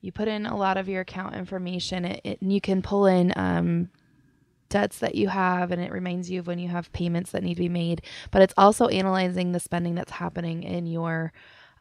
You 0.00 0.10
put 0.10 0.28
in 0.28 0.46
a 0.46 0.56
lot 0.56 0.76
of 0.76 0.88
your 0.88 1.02
account 1.02 1.36
information, 1.36 2.04
it, 2.04 2.20
it, 2.24 2.42
and 2.42 2.52
you 2.52 2.60
can 2.60 2.82
pull 2.82 3.06
in 3.06 3.32
um, 3.36 3.88
debts 4.68 4.98
that 4.98 5.14
you 5.14 5.28
have, 5.28 5.70
and 5.70 5.80
it 5.80 5.92
reminds 5.92 6.28
you 6.28 6.40
of 6.40 6.48
when 6.48 6.58
you 6.58 6.68
have 6.68 6.92
payments 6.92 7.30
that 7.30 7.44
need 7.44 7.54
to 7.54 7.60
be 7.60 7.68
made. 7.68 8.02
But 8.32 8.42
it's 8.42 8.54
also 8.56 8.88
analyzing 8.88 9.52
the 9.52 9.60
spending 9.60 9.94
that's 9.94 10.10
happening 10.10 10.64
in 10.64 10.86
your 10.86 11.32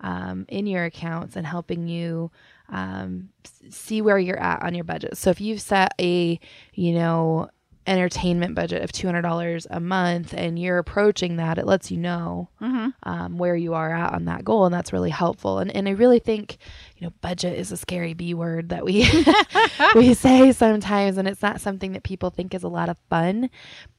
um, 0.01 0.45
in 0.49 0.67
your 0.67 0.85
accounts 0.85 1.35
and 1.35 1.47
helping 1.47 1.87
you 1.87 2.31
um, 2.69 3.29
see 3.69 4.01
where 4.01 4.17
you're 4.19 4.39
at 4.39 4.61
on 4.63 4.73
your 4.73 4.83
budget. 4.83 5.17
So 5.17 5.29
if 5.29 5.39
you've 5.39 5.61
set 5.61 5.93
a, 5.99 6.39
you 6.73 6.93
know, 6.93 7.49
entertainment 7.87 8.55
budget 8.55 8.83
of 8.83 8.91
$200 8.91 9.67
a 9.69 9.79
month 9.79 10.33
and 10.35 10.59
you're 10.59 10.77
approaching 10.77 11.37
that, 11.37 11.57
it 11.57 11.65
lets 11.65 11.89
you 11.89 11.97
know 11.97 12.49
mm-hmm. 12.61 12.89
um, 13.03 13.37
where 13.37 13.55
you 13.55 13.73
are 13.73 13.91
at 13.91 14.13
on 14.13 14.25
that 14.25 14.45
goal. 14.45 14.65
And 14.65 14.73
that's 14.73 14.93
really 14.93 15.09
helpful. 15.09 15.59
And, 15.59 15.75
and 15.75 15.87
I 15.87 15.91
really 15.91 16.19
think, 16.19 16.57
you 16.97 17.07
know, 17.07 17.13
budget 17.21 17.57
is 17.57 17.71
a 17.71 17.77
scary 17.77 18.13
B 18.13 18.33
word 18.33 18.69
that 18.69 18.85
we, 18.85 19.09
we 19.95 20.13
say 20.13 20.51
sometimes, 20.51 21.17
and 21.17 21.27
it's 21.27 21.41
not 21.41 21.61
something 21.61 21.93
that 21.93 22.03
people 22.03 22.29
think 22.29 22.53
is 22.53 22.63
a 22.63 22.67
lot 22.67 22.89
of 22.89 22.97
fun, 23.09 23.49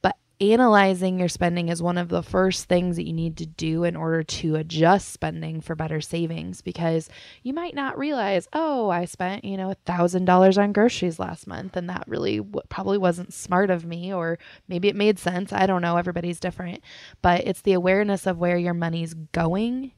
but 0.01 0.15
analyzing 0.51 1.19
your 1.19 1.29
spending 1.29 1.69
is 1.69 1.81
one 1.81 1.97
of 1.97 2.09
the 2.09 2.23
first 2.23 2.65
things 2.65 2.95
that 2.95 3.05
you 3.07 3.13
need 3.13 3.37
to 3.37 3.45
do 3.45 3.83
in 3.83 3.95
order 3.95 4.23
to 4.23 4.55
adjust 4.55 5.09
spending 5.09 5.61
for 5.61 5.75
better 5.75 6.01
savings 6.01 6.61
because 6.61 7.09
you 7.43 7.53
might 7.53 7.75
not 7.75 7.97
realize, 7.97 8.47
oh, 8.53 8.89
I 8.89 9.05
spent, 9.05 9.45
you 9.45 9.55
know, 9.55 9.71
a 9.71 9.75
thousand 9.85 10.25
dollars 10.25 10.57
on 10.57 10.73
groceries 10.73 11.19
last 11.19 11.47
month 11.47 11.77
and 11.77 11.89
that 11.89 12.03
really 12.07 12.37
w- 12.37 12.61
probably 12.69 12.97
wasn't 12.97 13.33
smart 13.33 13.69
of 13.69 13.85
me 13.85 14.13
or 14.13 14.39
maybe 14.67 14.87
it 14.87 14.95
made 14.95 15.19
sense. 15.19 15.53
I 15.53 15.65
don't 15.65 15.81
know. 15.81 15.97
Everybody's 15.97 16.39
different, 16.39 16.83
but 17.21 17.45
it's 17.47 17.61
the 17.61 17.73
awareness 17.73 18.27
of 18.27 18.37
where 18.37 18.57
your 18.57 18.73
money's 18.73 19.13
going 19.13 19.93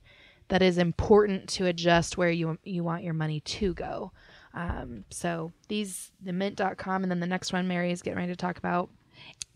that 0.49 0.61
is 0.61 0.77
important 0.77 1.49
to 1.49 1.65
adjust 1.65 2.17
where 2.17 2.29
you, 2.29 2.57
you 2.63 2.83
want 2.83 3.03
your 3.03 3.13
money 3.13 3.39
to 3.39 3.73
go. 3.73 4.11
Um, 4.53 5.05
so 5.09 5.51
these, 5.67 6.11
the 6.23 6.33
mint.com 6.33 7.03
and 7.03 7.11
then 7.11 7.19
the 7.19 7.27
next 7.27 7.51
one 7.51 7.67
Mary 7.67 7.91
is 7.91 8.01
getting 8.01 8.17
ready 8.17 8.31
to 8.31 8.37
talk 8.37 8.57
about 8.57 8.89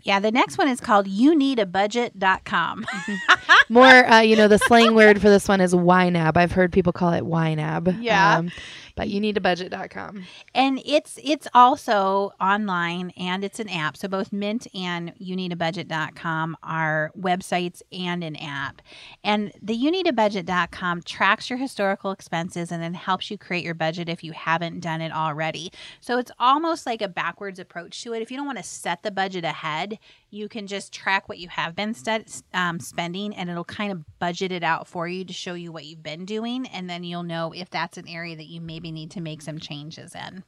yeah, 0.04 0.20
the 0.20 0.32
next 0.32 0.58
one 0.58 0.68
is 0.68 0.80
called 0.80 1.08
youneedabudget.com. 1.08 2.86
More, 3.70 3.86
uh, 3.86 4.22
you 4.22 4.36
know, 4.36 4.48
the 4.48 4.58
slang 4.60 4.96
word 4.96 5.22
for 5.22 5.30
this 5.30 5.48
one 5.48 5.62
is 5.62 5.74
YNAB. 5.74 6.38
I've 6.38 6.52
heard 6.52 6.72
people 6.72 6.94
call 6.94 7.14
it 7.14 7.24
YNAB. 7.24 8.02
Yeah. 8.02 8.38
Um, 8.38 8.52
but 9.00 9.08
you 9.08 9.22
need 9.22 9.38
a 9.38 9.40
budget.com. 9.42 10.26
And 10.54 10.82
it's 10.86 11.18
it's 11.24 11.48
also 11.54 12.34
online 12.42 13.14
and 13.16 13.46
it's 13.46 13.62
an 13.62 13.70
app. 13.70 13.96
So 13.96 14.10
both 14.10 14.34
Mint 14.34 14.68
and 14.76 15.14
you 15.18 15.38
need 15.38 15.54
a 15.54 15.56
budget.com 15.56 16.58
are 16.64 17.10
websites 17.18 17.82
and 17.94 18.26
an 18.26 18.36
app. 18.36 18.82
And 19.24 19.54
the 19.62 19.74
you 19.74 19.90
need 19.90 20.06
a 20.08 20.12
budget.com 20.12 21.04
tracks 21.04 21.50
your 21.50 21.58
historical 21.58 22.12
expenses 22.12 22.74
and 22.74 22.84
then 22.84 22.94
helps 22.94 23.32
you 23.32 23.38
create 23.38 23.64
your 23.64 23.74
budget 23.74 24.10
if 24.10 24.22
you 24.22 24.34
haven't 24.34 24.82
done 24.82 25.00
it 25.00 25.14
already. 25.14 25.72
So 26.02 26.18
it's 26.18 26.32
almost 26.38 26.86
like 26.86 27.02
a 27.02 27.08
backwards 27.08 27.58
approach 27.58 28.04
to 28.04 28.12
it. 28.12 28.22
If 28.22 28.32
you 28.32 28.36
don't 28.36 28.48
want 28.48 28.58
to 28.58 28.66
set 28.66 29.04
the 29.04 29.12
budget 29.12 29.46
ahead, 29.46 29.89
you 30.30 30.50
can 30.50 30.68
just 30.68 30.94
track 30.94 31.28
what 31.28 31.40
you 31.40 31.50
have 31.50 31.76
been 31.76 31.94
st- 31.94 32.44
um, 32.54 32.80
spending 32.80 33.36
and 33.36 33.50
it'll 33.50 33.64
kind 33.64 33.92
of 33.92 34.04
budget 34.20 34.52
it 34.52 34.64
out 34.64 34.88
for 34.88 35.08
you 35.08 35.24
to 35.26 35.34
show 35.34 35.54
you 35.54 35.72
what 35.72 35.86
you've 35.86 36.04
been 36.04 36.26
doing. 36.26 36.68
And 36.68 36.90
then 36.90 37.04
you'll 37.04 37.24
know 37.24 37.52
if 37.54 37.70
that's 37.70 37.98
an 37.98 38.08
area 38.08 38.36
that 38.36 38.48
you 38.48 38.62
maybe 38.62 38.92
need 38.92 39.12
to 39.12 39.22
make 39.22 39.42
some 39.42 39.60
changes 39.60 40.14
in. 40.16 40.44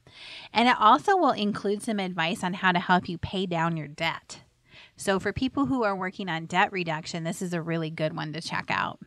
And 0.54 0.68
it 0.68 0.76
also 0.80 1.16
will 1.16 1.32
include 1.32 1.84
some 1.84 2.00
advice 2.00 2.44
on 2.44 2.54
how 2.56 2.72
to 2.72 2.80
help 2.80 3.10
you 3.10 3.18
pay 3.18 3.46
down 3.46 3.78
your 3.78 3.88
debt. 3.88 4.42
So, 4.96 5.20
for 5.20 5.34
people 5.34 5.66
who 5.66 5.84
are 5.84 5.96
working 5.96 6.30
on 6.30 6.46
debt 6.46 6.72
reduction, 6.72 7.24
this 7.24 7.42
is 7.42 7.54
a 7.54 7.62
really 7.62 7.90
good 7.90 8.16
one 8.16 8.34
to 8.34 8.42
check 8.42 8.66
out. 8.70 9.00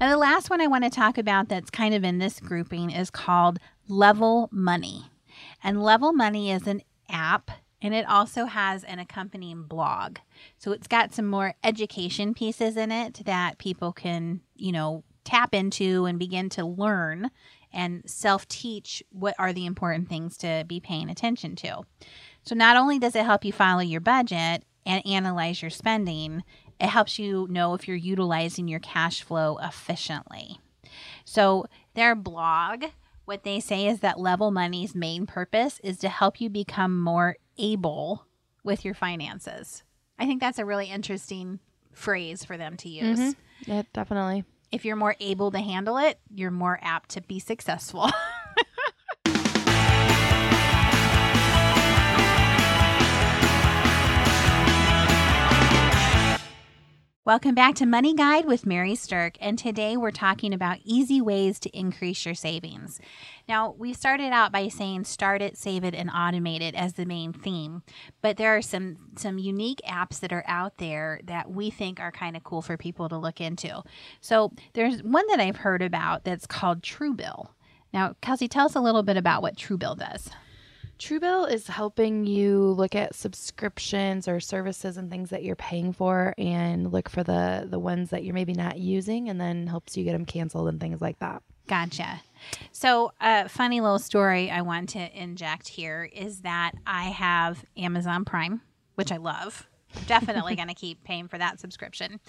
Now, 0.00 0.10
the 0.10 0.16
last 0.16 0.50
one 0.50 0.60
I 0.60 0.66
want 0.66 0.84
to 0.84 0.90
talk 0.90 1.18
about 1.18 1.48
that's 1.48 1.70
kind 1.70 1.94
of 1.94 2.04
in 2.04 2.18
this 2.18 2.40
grouping 2.40 2.90
is 2.90 3.10
called 3.10 3.58
Level 3.88 4.48
Money. 4.52 5.10
And 5.62 5.82
Level 5.82 6.12
Money 6.12 6.50
is 6.50 6.66
an 6.66 6.82
app 7.08 7.50
and 7.80 7.94
it 7.94 8.08
also 8.08 8.46
has 8.46 8.84
an 8.84 8.98
accompanying 8.98 9.62
blog. 9.62 10.18
So 10.58 10.72
it's 10.72 10.88
got 10.88 11.14
some 11.14 11.26
more 11.26 11.54
education 11.62 12.34
pieces 12.34 12.76
in 12.76 12.90
it 12.90 13.22
that 13.24 13.58
people 13.58 13.92
can, 13.92 14.40
you 14.56 14.72
know, 14.72 15.04
tap 15.24 15.54
into 15.54 16.06
and 16.06 16.18
begin 16.18 16.48
to 16.48 16.64
learn 16.64 17.30
and 17.72 18.02
self 18.08 18.48
teach 18.48 19.02
what 19.10 19.34
are 19.38 19.52
the 19.52 19.66
important 19.66 20.08
things 20.08 20.36
to 20.38 20.64
be 20.66 20.80
paying 20.80 21.10
attention 21.10 21.54
to. 21.56 21.82
So 22.42 22.54
not 22.54 22.76
only 22.76 22.98
does 22.98 23.14
it 23.14 23.24
help 23.24 23.44
you 23.44 23.52
follow 23.52 23.82
your 23.82 24.00
budget 24.00 24.64
and 24.86 25.06
analyze 25.06 25.60
your 25.60 25.70
spending, 25.70 26.42
it 26.80 26.86
helps 26.86 27.18
you 27.18 27.46
know 27.50 27.74
if 27.74 27.86
you're 27.86 27.96
utilizing 27.96 28.68
your 28.68 28.80
cash 28.80 29.22
flow 29.22 29.58
efficiently. 29.58 30.58
So 31.24 31.66
their 31.94 32.14
blog 32.14 32.84
what 33.28 33.44
they 33.44 33.60
say 33.60 33.86
is 33.86 34.00
that 34.00 34.18
level 34.18 34.50
money's 34.50 34.94
main 34.94 35.26
purpose 35.26 35.78
is 35.84 35.98
to 35.98 36.08
help 36.08 36.40
you 36.40 36.48
become 36.48 36.98
more 36.98 37.36
able 37.58 38.24
with 38.64 38.86
your 38.86 38.94
finances. 38.94 39.82
I 40.18 40.24
think 40.24 40.40
that's 40.40 40.58
a 40.58 40.64
really 40.64 40.86
interesting 40.86 41.60
phrase 41.92 42.42
for 42.42 42.56
them 42.56 42.78
to 42.78 42.88
use. 42.88 43.18
Mm-hmm. 43.18 43.70
Yeah, 43.70 43.82
definitely. 43.92 44.44
If 44.72 44.86
you're 44.86 44.96
more 44.96 45.14
able 45.20 45.50
to 45.50 45.58
handle 45.58 45.98
it, 45.98 46.18
you're 46.34 46.50
more 46.50 46.78
apt 46.80 47.10
to 47.10 47.20
be 47.20 47.38
successful. 47.38 48.10
Welcome 57.28 57.54
back 57.54 57.74
to 57.74 57.84
Money 57.84 58.14
Guide 58.14 58.46
with 58.46 58.64
Mary 58.64 58.94
Sterk, 58.94 59.36
and 59.38 59.58
today 59.58 59.98
we're 59.98 60.10
talking 60.10 60.54
about 60.54 60.78
easy 60.82 61.20
ways 61.20 61.58
to 61.58 61.78
increase 61.78 62.24
your 62.24 62.34
savings. 62.34 63.00
Now, 63.46 63.74
we 63.76 63.92
started 63.92 64.32
out 64.32 64.50
by 64.50 64.68
saying 64.68 65.04
start 65.04 65.42
it, 65.42 65.58
save 65.58 65.84
it, 65.84 65.94
and 65.94 66.08
automate 66.08 66.62
it 66.62 66.74
as 66.74 66.94
the 66.94 67.04
main 67.04 67.34
theme, 67.34 67.82
but 68.22 68.38
there 68.38 68.56
are 68.56 68.62
some 68.62 68.96
some 69.16 69.36
unique 69.36 69.82
apps 69.86 70.20
that 70.20 70.32
are 70.32 70.44
out 70.46 70.78
there 70.78 71.20
that 71.24 71.50
we 71.50 71.68
think 71.68 72.00
are 72.00 72.10
kind 72.10 72.34
of 72.34 72.44
cool 72.44 72.62
for 72.62 72.78
people 72.78 73.10
to 73.10 73.18
look 73.18 73.42
into. 73.42 73.82
So, 74.22 74.50
there's 74.72 75.02
one 75.02 75.26
that 75.26 75.38
I've 75.38 75.56
heard 75.56 75.82
about 75.82 76.24
that's 76.24 76.46
called 76.46 76.80
Truebill. 76.80 77.50
Now, 77.92 78.14
Kelsey, 78.22 78.48
tell 78.48 78.64
us 78.64 78.74
a 78.74 78.80
little 78.80 79.02
bit 79.02 79.18
about 79.18 79.42
what 79.42 79.54
Truebill 79.54 79.98
does. 79.98 80.30
Truebill 80.98 81.50
is 81.50 81.68
helping 81.68 82.26
you 82.26 82.72
look 82.72 82.94
at 82.94 83.14
subscriptions 83.14 84.26
or 84.26 84.40
services 84.40 84.96
and 84.96 85.10
things 85.10 85.30
that 85.30 85.44
you're 85.44 85.56
paying 85.56 85.92
for 85.92 86.34
and 86.36 86.92
look 86.92 87.08
for 87.08 87.22
the 87.22 87.66
the 87.70 87.78
ones 87.78 88.10
that 88.10 88.24
you're 88.24 88.34
maybe 88.34 88.54
not 88.54 88.78
using 88.78 89.28
and 89.28 89.40
then 89.40 89.66
helps 89.66 89.96
you 89.96 90.04
get 90.04 90.12
them 90.12 90.24
canceled 90.24 90.68
and 90.68 90.80
things 90.80 91.00
like 91.00 91.18
that. 91.20 91.42
Gotcha. 91.68 92.22
So, 92.72 93.12
a 93.20 93.26
uh, 93.26 93.48
funny 93.48 93.80
little 93.80 93.98
story 93.98 94.50
I 94.50 94.62
want 94.62 94.88
to 94.90 95.22
inject 95.22 95.68
here 95.68 96.08
is 96.12 96.40
that 96.40 96.72
I 96.86 97.04
have 97.04 97.64
Amazon 97.76 98.24
Prime, 98.24 98.62
which 98.94 99.12
I 99.12 99.18
love. 99.18 99.68
Definitely 100.06 100.56
going 100.56 100.68
to 100.68 100.74
keep 100.74 101.04
paying 101.04 101.28
for 101.28 101.36
that 101.38 101.60
subscription. 101.60 102.20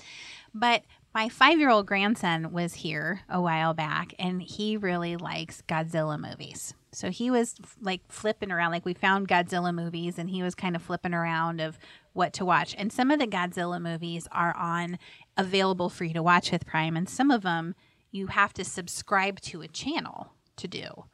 But 0.54 0.84
my 1.14 1.30
five 1.30 1.60
year 1.60 1.70
old 1.70 1.88
grandson 1.88 2.52
was 2.52 2.76
here 2.76 3.22
a 3.30 3.42
while 3.42 3.74
back 3.74 4.14
and 4.20 4.42
he 4.42 4.78
really 4.78 5.16
likes 5.16 5.64
Godzilla 5.68 6.20
movies. 6.20 6.74
So 6.92 7.10
he 7.10 7.30
was 7.30 7.56
like 7.82 8.02
flipping 8.10 8.52
around, 8.52 8.72
like 8.72 8.86
we 8.86 8.94
found 8.94 9.28
Godzilla 9.28 9.74
movies, 9.74 10.18
and 10.18 10.30
he 10.30 10.42
was 10.42 10.56
kind 10.56 10.76
of 10.76 10.82
flipping 10.82 11.14
around 11.14 11.62
of 11.62 11.78
what 12.14 12.34
to 12.34 12.46
watch. 12.46 12.74
And 12.78 12.92
some 12.92 13.12
of 13.12 13.20
the 13.20 13.28
Godzilla 13.28 13.82
movies 13.82 14.28
are 14.32 14.56
on 14.58 14.98
available 15.38 15.90
for 15.90 16.04
you 16.04 16.14
to 16.14 16.24
watch 16.24 16.52
with 16.52 16.66
Prime, 16.66 16.98
and 16.98 17.08
some 17.08 17.30
of 17.30 17.44
them 17.44 17.76
you 18.12 18.28
have 18.28 18.54
to 18.54 18.66
subscribe 18.66 19.40
to 19.42 19.62
a 19.62 19.68
channel 19.68 20.34
to 20.58 20.68
do. 20.68 21.06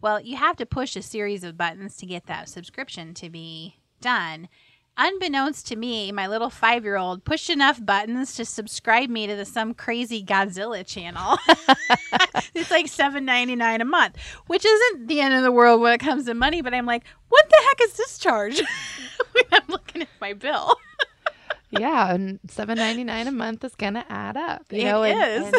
Well, 0.00 0.20
you 0.20 0.36
have 0.36 0.56
to 0.56 0.66
push 0.66 0.94
a 0.94 1.02
series 1.02 1.42
of 1.42 1.56
buttons 1.56 1.96
to 1.96 2.06
get 2.06 2.26
that 2.26 2.48
subscription 2.48 3.12
to 3.14 3.28
be 3.28 3.76
done 4.00 4.48
unbeknownst 4.96 5.66
to 5.68 5.76
me, 5.76 6.12
my 6.12 6.26
little 6.26 6.50
five 6.50 6.84
year 6.84 6.96
old 6.96 7.24
pushed 7.24 7.50
enough 7.50 7.84
buttons 7.84 8.34
to 8.36 8.44
subscribe 8.44 9.10
me 9.10 9.26
to 9.26 9.36
the 9.36 9.44
some 9.44 9.74
crazy 9.74 10.24
Godzilla 10.24 10.86
channel. 10.86 11.38
it's 12.54 12.70
like 12.70 12.88
seven 12.88 13.24
ninety 13.24 13.56
nine 13.56 13.80
a 13.80 13.84
month, 13.84 14.16
which 14.46 14.64
isn't 14.64 15.06
the 15.06 15.20
end 15.20 15.34
of 15.34 15.42
the 15.42 15.52
world 15.52 15.80
when 15.80 15.92
it 15.92 15.98
comes 15.98 16.26
to 16.26 16.34
money. 16.34 16.62
But 16.62 16.74
I'm 16.74 16.86
like, 16.86 17.04
what 17.28 17.48
the 17.48 17.62
heck 17.68 17.88
is 17.88 17.96
this 17.96 18.18
charge? 18.18 18.60
when 19.32 19.44
I'm 19.52 19.68
looking 19.68 20.02
at 20.02 20.08
my 20.20 20.32
bill. 20.32 20.76
yeah, 21.70 22.12
and 22.12 22.40
seven 22.48 22.78
ninety 22.78 23.04
nine 23.04 23.26
a 23.26 23.32
month 23.32 23.64
is 23.64 23.74
gonna 23.74 24.04
add 24.08 24.36
up. 24.36 24.64
You 24.70 24.80
it 24.80 24.84
know, 24.84 25.02
is. 25.02 25.52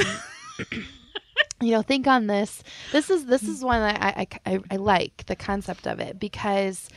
And, 0.60 0.86
you 1.62 1.72
know, 1.72 1.82
think 1.82 2.08
on 2.08 2.27
this. 2.27 2.63
This 2.92 3.10
is 3.10 3.25
this 3.25 3.44
is 3.44 3.62
mm. 3.62 3.68
one 3.68 3.82
that 3.82 4.01
I, 4.01 4.27
I, 4.46 4.54
I, 4.54 4.60
I 4.72 4.75
like 4.77 5.25
the 5.27 5.36
concept 5.36 5.88
of 5.88 6.00
it 6.00 6.20
because 6.20 6.89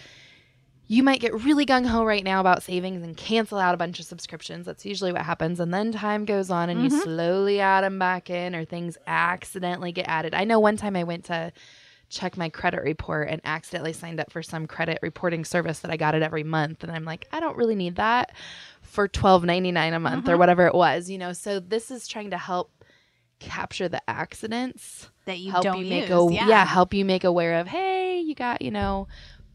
you 0.91 1.03
might 1.03 1.21
get 1.21 1.45
really 1.45 1.67
gung 1.67 1.87
ho 1.87 2.03
right 2.03 2.25
now 2.25 2.41
about 2.41 2.63
savings 2.63 3.03
and 3.03 3.15
cancel 3.15 3.59
out 3.59 3.75
a 3.75 3.77
bunch 3.77 4.01
of 4.01 4.07
subscriptions. 4.07 4.65
That's 4.65 4.87
usually 4.87 5.13
what 5.13 5.23
happens. 5.23 5.61
And 5.61 5.73
then 5.73 5.93
time 5.93 6.25
goes 6.25 6.51
on 6.51 6.71
and 6.71 6.81
mm-hmm. 6.81 6.95
you 6.95 7.03
slowly 7.03 7.61
add 7.61 7.85
them 7.85 7.99
back 7.99 8.31
in, 8.31 8.55
or 8.55 8.65
things 8.65 8.97
accidentally 9.07 9.93
get 9.93 10.09
added. 10.09 10.35
I 10.35 10.45
know 10.45 10.59
one 10.59 10.79
time 10.79 10.97
I 10.97 11.05
went 11.05 11.27
to 11.27 11.53
check 12.09 12.39
my 12.39 12.49
credit 12.49 12.83
report 12.83 13.29
and 13.29 13.43
accidentally 13.45 13.93
signed 13.93 14.19
up 14.19 14.33
for 14.33 14.43
some 14.43 14.67
credit 14.67 14.99
reporting 15.03 15.45
service 15.45 15.81
that 15.81 15.91
I 15.91 15.99
got 15.99 16.15
it 16.15 16.23
every 16.23 16.43
month. 16.43 16.83
And 16.83 16.91
I'm 16.91 17.05
like, 17.05 17.29
I 17.33 17.41
don't 17.41 17.59
really 17.59 17.75
need 17.75 17.97
that 17.97 18.33
for 18.81 19.07
twelve 19.07 19.45
ninety 19.45 19.71
nine 19.71 19.93
a 19.93 20.01
month 20.01 20.25
mm-hmm. 20.25 20.33
or 20.33 20.39
whatever 20.39 20.67
it 20.67 20.75
was, 20.75 21.11
you 21.11 21.19
know. 21.19 21.35
So 21.35 21.61
this 21.61 21.91
is 21.91 22.09
trying 22.09 22.31
to 22.31 22.39
help 22.39 22.71
capture 23.41 23.89
the 23.89 24.03
accidents 24.09 25.11
that 25.27 25.39
you 25.39 25.51
help 25.51 25.63
don't 25.63 25.85
you 25.85 25.91
make 25.91 26.09
use, 26.09 26.31
a, 26.31 26.35
yeah. 26.35 26.49
yeah 26.49 26.65
help 26.65 26.93
you 26.93 27.05
make 27.05 27.23
aware 27.23 27.61
of 27.61 27.69
hey 27.69 28.19
you 28.19 28.35
got 28.35 28.61
you 28.63 28.71
know 28.73 29.07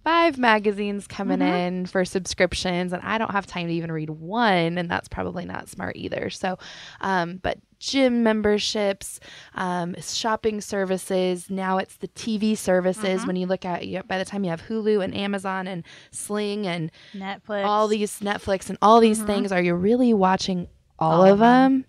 five 0.04 0.38
magazines 0.38 1.08
coming 1.08 1.42
in 1.42 1.86
for 1.86 2.04
subscriptions, 2.06 2.94
and 2.94 3.02
I 3.04 3.18
don't 3.18 3.32
have 3.32 3.48
time 3.48 3.68
to 3.68 3.74
even 3.74 3.92
read 3.92 4.10
one, 4.10 4.78
and 4.78 4.90
that's 4.90 5.08
probably 5.08 5.46
not 5.46 5.70
smart 5.70 5.96
either. 5.96 6.30
So, 6.30 6.58
um, 7.02 7.40
but 7.42 7.60
gym 7.80 8.24
memberships, 8.24 9.20
um, 9.56 9.96
shopping 10.02 10.62
services. 10.62 11.50
Now 11.50 11.78
it's 11.78 11.98
the 11.98 12.08
TV 12.10 12.58
services. 12.58 13.26
When 13.26 13.36
you 13.36 13.46
look 13.48 13.66
at, 13.66 13.86
you 13.86 14.02
by 14.04 14.18
the 14.18 14.26
time 14.26 14.44
you 14.44 14.50
have 14.50 14.62
Hulu 14.62 15.04
and 15.04 15.16
Amazon 15.16 15.68
and 15.68 15.84
Sling 16.12 16.66
and 16.68 16.92
Netflix. 17.14 17.66
all 17.66 17.88
these 17.88 18.20
Netflix 18.20 18.70
and 18.70 18.78
all 18.82 19.00
these 19.00 19.22
things, 19.22 19.52
are 19.52 19.62
you 19.62 19.76
really 19.76 20.14
watching 20.14 20.68
all, 21.00 21.26
of 21.26 21.40
them? 21.40 21.86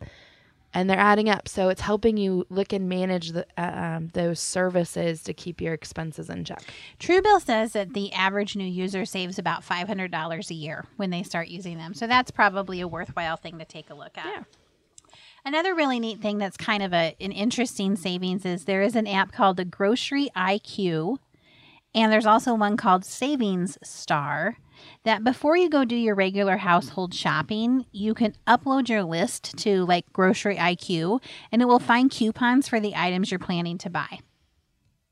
And 0.75 0.91
they're 0.91 0.99
adding 0.99 1.31
up, 1.31 1.49
so 1.49 1.69
it's 1.69 1.81
helping 1.81 2.17
you 2.17 2.47
look 2.51 2.73
and 2.73 2.89
manage 2.89 3.31
the, 3.31 3.47
uh, 3.57 3.97
um, 3.97 4.11
those 4.13 4.41
services 4.41 5.23
to 5.23 5.33
keep 5.33 5.61
your 5.61 5.73
expenses 5.73 6.29
in 6.29 6.45
check. 6.45 6.65
Truebill 6.99 7.41
says 7.41 7.75
that 7.75 7.95
the 7.95 8.13
average 8.13 8.57
new 8.57 8.65
user 8.65 9.05
saves 9.05 9.39
about 9.39 9.65
$500 9.65 10.51
a 10.51 10.55
year 10.55 10.85
when 10.97 11.11
they 11.11 11.23
start 11.23 11.47
using 11.47 11.79
them. 11.79 11.95
So 11.95 12.09
that's 12.09 12.33
probably 12.33 12.81
a 12.81 12.89
worthwhile 12.89 13.37
thing 13.37 13.59
to 13.61 13.65
take 13.65 13.89
a 13.89 13.95
look 13.95 14.19
at. 14.19 14.27
Yeah. 14.27 14.43
Another 15.47 15.75
really 15.75 16.01
neat 16.01 16.21
thing 16.21 16.39
that's 16.39 16.57
kind 16.57 16.83
of 16.83 16.93
a, 16.95 17.15
an 17.21 17.31
interesting 17.31 17.97
savings 17.97 18.47
is 18.47 18.65
there 18.65 18.83
is 18.83 18.97
an 18.97 19.07
app 19.07 19.31
called 19.31 19.59
the 19.59 19.65
Grocery 19.65 20.31
IQ, 20.35 21.19
and 21.95 22.11
there's 22.11 22.27
also 22.27 22.55
one 22.55 22.77
called 22.77 23.05
Savings 23.05 23.79
Star. 23.83 24.57
That 25.05 25.25
before 25.25 25.57
you 25.57 25.69
go 25.69 25.85
do 25.85 25.97
your 25.97 26.15
regular 26.15 26.57
household 26.57 27.15
shopping, 27.15 27.87
you 27.93 28.15
can 28.15 28.35
upload 28.47 28.89
your 28.89 29.03
list 29.03 29.57
to 29.59 29.85
like 29.85 30.13
Grocery 30.13 30.57
IQ, 30.57 31.23
and 31.53 31.63
it 31.63 31.67
will 31.67 31.79
find 31.79 32.11
coupons 32.11 32.69
for 32.69 32.81
the 32.81 32.95
items 32.95 33.31
you're 33.31 33.39
planning 33.39 33.79
to 33.79 33.91
buy. 33.91 34.19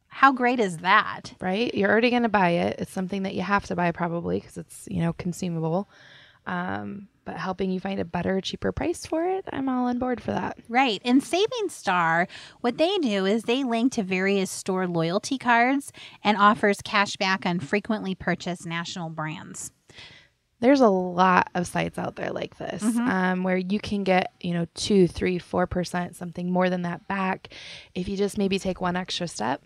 How 0.09 0.33
great 0.33 0.61
is 0.61 0.79
that? 0.79 1.35
right? 1.41 1.75
You're 1.75 1.91
already 1.91 2.11
going 2.11 2.23
to 2.23 2.29
buy 2.29 2.51
it. 2.51 2.77
It's 2.79 2.93
something 2.93 3.23
that 3.23 3.35
you 3.35 3.43
have 3.43 3.65
to 3.67 3.77
buy 3.77 3.93
probably 3.93 4.41
because 4.41 4.59
it's, 4.59 4.87
you 4.91 5.01
know, 5.01 5.15
consumable. 5.15 5.89
Um, 6.47 7.09
but 7.25 7.37
helping 7.37 7.71
you 7.71 7.81
find 7.81 8.01
a 8.01 8.05
better, 8.05 8.41
cheaper 8.41 8.73
price 8.73 9.07
for 9.07 9.25
it, 9.25 9.45
I'm 9.53 9.69
all 9.69 9.87
on 9.87 9.99
board 9.99 10.21
for 10.21 10.33
that. 10.33 10.59
Right. 10.69 11.01
And 11.05 11.23
Savings 11.23 11.75
Star, 11.75 12.27
what 12.61 12.79
they 12.79 12.99
do 12.99 13.27
is 13.27 13.45
they 13.45 13.65
link 13.65 13.93
to 13.93 14.03
various 14.03 14.51
store 14.51 14.87
loyalty 14.87 15.39
cards 15.39 15.93
and 16.23 16.37
offers 16.37 16.81
cash 16.83 17.17
back 17.17 17.47
on 17.47 17.61
frequently 17.61 18.15
purchased 18.15 18.67
national 18.67 19.11
brands. 19.11 19.73
There's 20.63 20.81
a 20.81 20.89
lot 20.89 21.51
of 21.55 21.67
sites 21.67 21.99
out 21.99 22.17
there 22.17 22.31
like 22.31 22.57
this 22.57 22.83
um, 22.83 23.43
where 23.43 23.59
you 23.59 23.79
can 23.79 24.05
get, 24.05 24.33
you 24.41 24.55
know, 24.55 24.67
two, 24.75 25.07
three, 25.07 25.39
four 25.39 25.67
percent, 25.67 26.17
something 26.17 26.51
more 26.51 26.71
than 26.71 26.83
that 26.83 27.07
back 27.09 27.49
if 27.95 28.09
you 28.09 28.17
just 28.17 28.39
maybe 28.39 28.59
take 28.59 28.81
one 28.81 28.97
extra 28.97 29.29
step. 29.29 29.63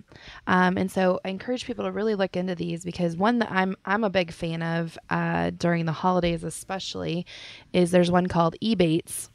Um, 0.48 0.76
and 0.76 0.90
so 0.90 1.20
I 1.24 1.28
encourage 1.28 1.66
people 1.66 1.84
to 1.84 1.92
really 1.92 2.16
look 2.16 2.34
into 2.34 2.56
these 2.56 2.84
because 2.84 3.16
one 3.16 3.38
that 3.38 3.52
I'm 3.52 3.76
I'm 3.84 4.02
a 4.02 4.10
big 4.10 4.32
fan 4.32 4.62
of 4.62 4.98
uh, 5.08 5.50
during 5.50 5.84
the 5.84 5.92
holidays, 5.92 6.42
especially, 6.42 7.26
is 7.72 7.92
there's 7.92 8.10
one 8.10 8.26
called 8.26 8.56
Ebates. 8.60 9.28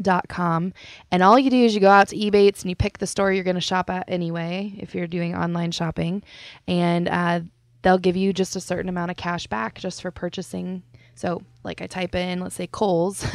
dot 0.00 0.28
com 0.28 0.72
and 1.10 1.22
all 1.22 1.38
you 1.38 1.50
do 1.50 1.64
is 1.64 1.74
you 1.74 1.80
go 1.80 1.90
out 1.90 2.08
to 2.08 2.16
ebates 2.16 2.62
and 2.62 2.70
you 2.70 2.76
pick 2.76 2.96
the 2.98 3.06
store 3.06 3.32
you're 3.32 3.44
going 3.44 3.54
to 3.54 3.60
shop 3.60 3.90
at 3.90 4.04
anyway 4.08 4.72
if 4.78 4.94
you're 4.94 5.06
doing 5.06 5.34
online 5.34 5.70
shopping 5.70 6.22
and 6.66 7.06
uh, 7.06 7.40
they'll 7.82 7.98
give 7.98 8.16
you 8.16 8.32
just 8.32 8.56
a 8.56 8.60
certain 8.60 8.88
amount 8.88 9.10
of 9.10 9.16
cash 9.16 9.46
back 9.46 9.78
just 9.78 10.02
for 10.02 10.10
purchasing. 10.10 10.82
So 11.14 11.42
like 11.64 11.82
i 11.82 11.86
type 11.86 12.14
in 12.14 12.40
let's 12.40 12.54
say 12.54 12.66
kohl's. 12.66 13.24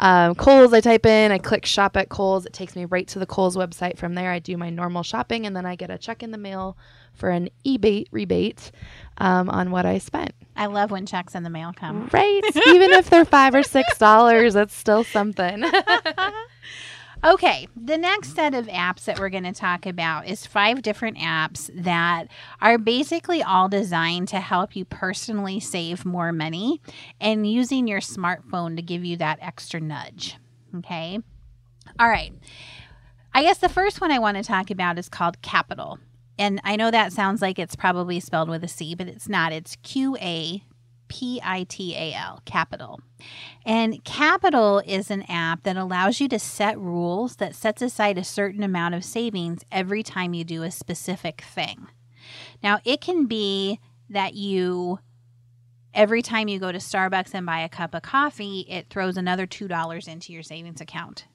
Um, 0.00 0.34
kohl's 0.34 0.72
i 0.72 0.80
type 0.80 1.06
in 1.06 1.30
i 1.30 1.38
click 1.38 1.64
shop 1.64 1.96
at 1.96 2.08
kohl's. 2.08 2.46
It 2.46 2.52
takes 2.52 2.74
me 2.74 2.84
right 2.86 3.06
to 3.08 3.20
the 3.20 3.26
kohl's 3.26 3.56
website. 3.56 3.96
From 3.96 4.14
there 4.16 4.32
i 4.32 4.40
do 4.40 4.56
my 4.56 4.68
normal 4.68 5.04
shopping 5.04 5.46
and 5.46 5.54
then 5.54 5.64
i 5.64 5.76
get 5.76 5.88
a 5.90 5.96
check 5.98 6.24
in 6.24 6.32
the 6.32 6.38
mail 6.38 6.76
for 7.12 7.30
an 7.30 7.48
ebate 7.64 8.08
rebate 8.10 8.72
um, 9.18 9.48
on 9.48 9.70
what 9.70 9.86
i 9.86 9.98
spent. 9.98 10.32
I 10.56 10.66
love 10.66 10.90
when 10.90 11.06
checks 11.06 11.36
in 11.36 11.44
the 11.44 11.50
mail 11.50 11.72
come. 11.76 12.08
right? 12.12 12.40
Even 12.66 12.90
if 12.92 13.08
they're 13.08 13.24
five 13.24 13.54
or 13.54 13.62
six 13.62 13.96
dollars 13.98 14.54
that's 14.54 14.74
still 14.74 15.04
something 15.04 15.62
Okay, 17.24 17.68
the 17.74 17.96
next 17.96 18.34
set 18.34 18.52
of 18.52 18.66
apps 18.66 19.04
that 19.04 19.18
we're 19.18 19.30
going 19.30 19.44
to 19.44 19.52
talk 19.52 19.86
about 19.86 20.28
is 20.28 20.44
five 20.44 20.82
different 20.82 21.16
apps 21.16 21.70
that 21.74 22.28
are 22.60 22.76
basically 22.76 23.42
all 23.42 23.66
designed 23.66 24.28
to 24.28 24.40
help 24.40 24.76
you 24.76 24.84
personally 24.84 25.58
save 25.58 26.04
more 26.04 26.32
money 26.32 26.82
and 27.22 27.50
using 27.50 27.88
your 27.88 28.00
smartphone 28.00 28.76
to 28.76 28.82
give 28.82 29.06
you 29.06 29.16
that 29.16 29.38
extra 29.40 29.80
nudge. 29.80 30.36
Okay. 30.76 31.18
All 31.98 32.10
right. 32.10 32.34
I 33.32 33.42
guess 33.42 33.56
the 33.56 33.70
first 33.70 34.02
one 34.02 34.10
I 34.10 34.18
want 34.18 34.36
to 34.36 34.42
talk 34.42 34.70
about 34.70 34.98
is 34.98 35.08
called 35.08 35.40
Qapital. 35.40 35.98
And 36.38 36.60
I 36.62 36.76
know 36.76 36.90
that 36.90 37.14
sounds 37.14 37.40
like 37.40 37.58
it's 37.58 37.76
probably 37.76 38.20
spelled 38.20 38.50
with 38.50 38.62
a 38.64 38.68
C, 38.68 38.94
but 38.94 39.08
it's 39.08 39.30
not. 39.30 39.50
It's 39.50 39.76
Q 39.76 40.16
A 40.20 40.62
P 41.14 41.40
I 41.44 41.62
T 41.62 41.94
A 41.94 42.12
L, 42.12 42.42
Qapital. 42.44 42.98
And 43.64 44.04
Qapital 44.04 44.84
is 44.84 45.12
an 45.12 45.22
app 45.28 45.62
that 45.62 45.76
allows 45.76 46.20
you 46.20 46.26
to 46.28 46.40
set 46.40 46.76
rules 46.76 47.36
that 47.36 47.54
sets 47.54 47.82
aside 47.82 48.18
a 48.18 48.24
certain 48.24 48.64
amount 48.64 48.96
of 48.96 49.04
savings 49.04 49.64
every 49.70 50.02
time 50.02 50.34
you 50.34 50.42
do 50.42 50.64
a 50.64 50.72
specific 50.72 51.42
thing. 51.42 51.86
Now, 52.64 52.80
it 52.84 53.00
can 53.00 53.26
be 53.26 53.78
that 54.10 54.34
you 54.34 54.98
every 55.94 56.20
time 56.20 56.48
you 56.48 56.58
go 56.58 56.72
to 56.72 56.78
Starbucks 56.78 57.32
and 57.32 57.46
buy 57.46 57.60
a 57.60 57.68
cup 57.68 57.94
of 57.94 58.02
coffee, 58.02 58.66
it 58.68 58.90
throws 58.90 59.16
another 59.16 59.46
$2 59.46 60.08
into 60.08 60.32
your 60.32 60.42
savings 60.42 60.80
account. 60.80 61.26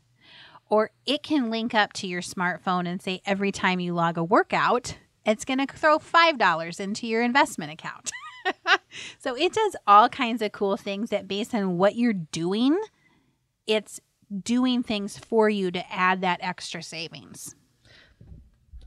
Or 0.70 0.92
it 1.06 1.24
can 1.24 1.50
link 1.50 1.74
up 1.74 1.94
to 1.94 2.08
your 2.08 2.22
smartphone 2.22 2.86
and 2.86 3.02
say 3.02 3.22
every 3.26 3.54
time 3.54 3.80
you 3.80 3.94
log 3.94 4.18
a 4.18 4.24
workout, 4.26 4.98
it's 5.26 5.46
going 5.46 5.66
to 5.66 5.74
throw 5.74 6.00
$5 6.00 6.80
into 6.82 7.08
your 7.08 7.24
investment 7.24 7.72
account. 7.72 8.12
so 9.20 9.36
it 9.36 9.54
does 9.54 9.76
all 9.88 10.10
kinds 10.10 10.42
of 10.42 10.52
cool 10.52 10.78
things 10.78 11.10
that 11.10 11.28
based 11.28 11.54
on 11.54 11.78
what 11.78 11.96
you're 11.96 12.14
doing, 12.14 12.80
it's 13.68 14.00
doing 14.44 14.84
things 14.84 15.18
for 15.18 15.50
you 15.50 15.72
to 15.72 15.94
add 15.94 16.22
that 16.22 16.40
extra 16.42 16.84
savings. 16.84 17.56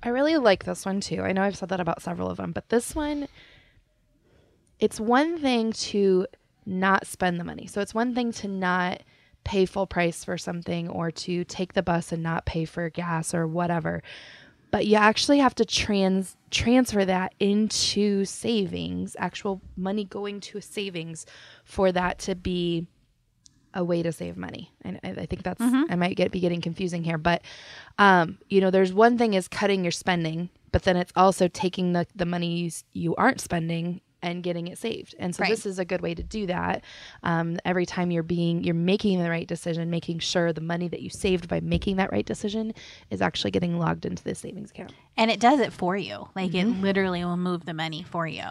I 0.03 0.09
really 0.09 0.37
like 0.37 0.64
this 0.64 0.85
one 0.85 1.01
too. 1.01 1.22
I 1.22 1.33
know 1.33 1.42
I've 1.42 1.57
said 1.57 1.68
that 1.68 1.81
about 1.81 2.03
several 2.03 2.29
of 2.29 2.37
them, 2.37 2.53
but 2.53 2.68
this 2.68 2.94
one, 2.94 3.29
it's 4.81 4.98
one 4.98 5.38
thing 5.38 5.72
to 5.72 6.27
not 6.66 7.07
spend 7.07 7.38
the 7.38 7.44
money. 7.44 7.66
So 7.66 7.81
it's 7.81 7.94
one 7.94 8.14
thing 8.14 8.33
to 8.33 8.48
not 8.48 9.03
pay 9.44 9.66
full 9.66 9.87
price 9.87 10.25
for 10.25 10.38
something 10.38 10.88
or 10.88 11.11
to 11.11 11.44
take 11.44 11.72
the 11.72 11.83
bus 11.83 12.12
and 12.12 12.22
not 12.22 12.46
pay 12.46 12.64
for 12.64 12.88
gas 12.90 13.35
or 13.35 13.46
whatever. 13.46 14.03
But 14.73 14.87
you 14.87 14.97
actually 14.97 15.39
have 15.39 15.55
to 15.57 15.65
trans 15.65 16.37
transfer 16.51 17.05
that 17.05 17.35
into 17.39 18.25
savings, 18.25 19.15
actual 19.19 19.61
money 19.77 20.05
going 20.05 20.41
to 20.41 20.59
a 20.59 20.63
savings 20.63 21.27
for 21.65 21.93
that 21.93 22.19
to 22.21 22.35
be 22.35 22.89
a 23.75 23.85
way 23.85 24.03
to 24.03 24.13
save 24.13 24.37
money. 24.37 24.73
And 24.83 24.99
I, 25.05 25.11
I 25.11 25.27
think 25.27 25.45
that's 25.45 25.61
I 25.61 25.95
might 25.95 26.17
get 26.17 26.33
be 26.33 26.41
getting 26.41 26.61
confusing 26.61 27.05
here, 27.05 27.19
but 27.19 27.43
um, 27.99 28.39
you 28.49 28.61
know, 28.61 28.71
there's 28.71 28.93
one 28.93 29.17
thing 29.19 29.35
is 29.35 29.47
cutting 29.47 29.85
your 29.85 29.93
spending, 29.93 30.51
but 30.73 30.83
then 30.83 30.97
it's 30.97 31.13
also 31.15 31.49
taking 31.49 31.93
the 31.93 32.07
the 32.15 32.27
money 32.27 32.57
you, 32.57 32.71
you 32.93 33.15
aren't 33.17 33.41
spending 33.41 34.01
and 34.23 34.43
getting 34.43 34.69
it 34.69 34.79
saved. 34.79 35.15
And 35.19 35.35
so 35.35 35.43
Right. 35.43 35.51
this 35.51 35.67
is 35.67 35.79
a 35.79 35.85
good 35.85 36.01
way 36.01 36.15
to 36.15 36.23
do 36.23 36.47
that. 36.47 36.85
Um, 37.23 37.59
every 37.65 37.85
time 37.87 38.11
you're 38.11 38.23
being 38.23 38.63
you're 38.65 38.75
making 38.75 39.23
the 39.23 39.29
right 39.29 39.47
decision, 39.47 39.91
making 39.91 40.21
sure 40.21 40.53
the 40.53 40.61
money 40.61 40.89
that 40.89 41.03
you 41.03 41.11
saved 41.11 41.49
by 41.49 41.61
making 41.61 41.97
that 41.97 42.13
right 42.13 42.25
decision 42.25 42.73
is 43.11 43.21
actually 43.21 43.51
getting 43.51 43.79
logged 43.79 44.07
into 44.07 44.23
the 44.23 44.35
savings 44.35 44.71
account. 44.71 44.93
And 45.17 45.31
it 45.31 45.41
does 45.41 45.61
it 45.61 45.73
for 45.73 45.97
you. 45.97 46.29
Like 46.35 46.55
it 46.55 46.65
literally 46.65 47.25
will 47.25 47.37
move 47.37 47.65
the 47.67 47.75
money 47.75 48.03
for 48.03 48.27
you. 48.27 48.45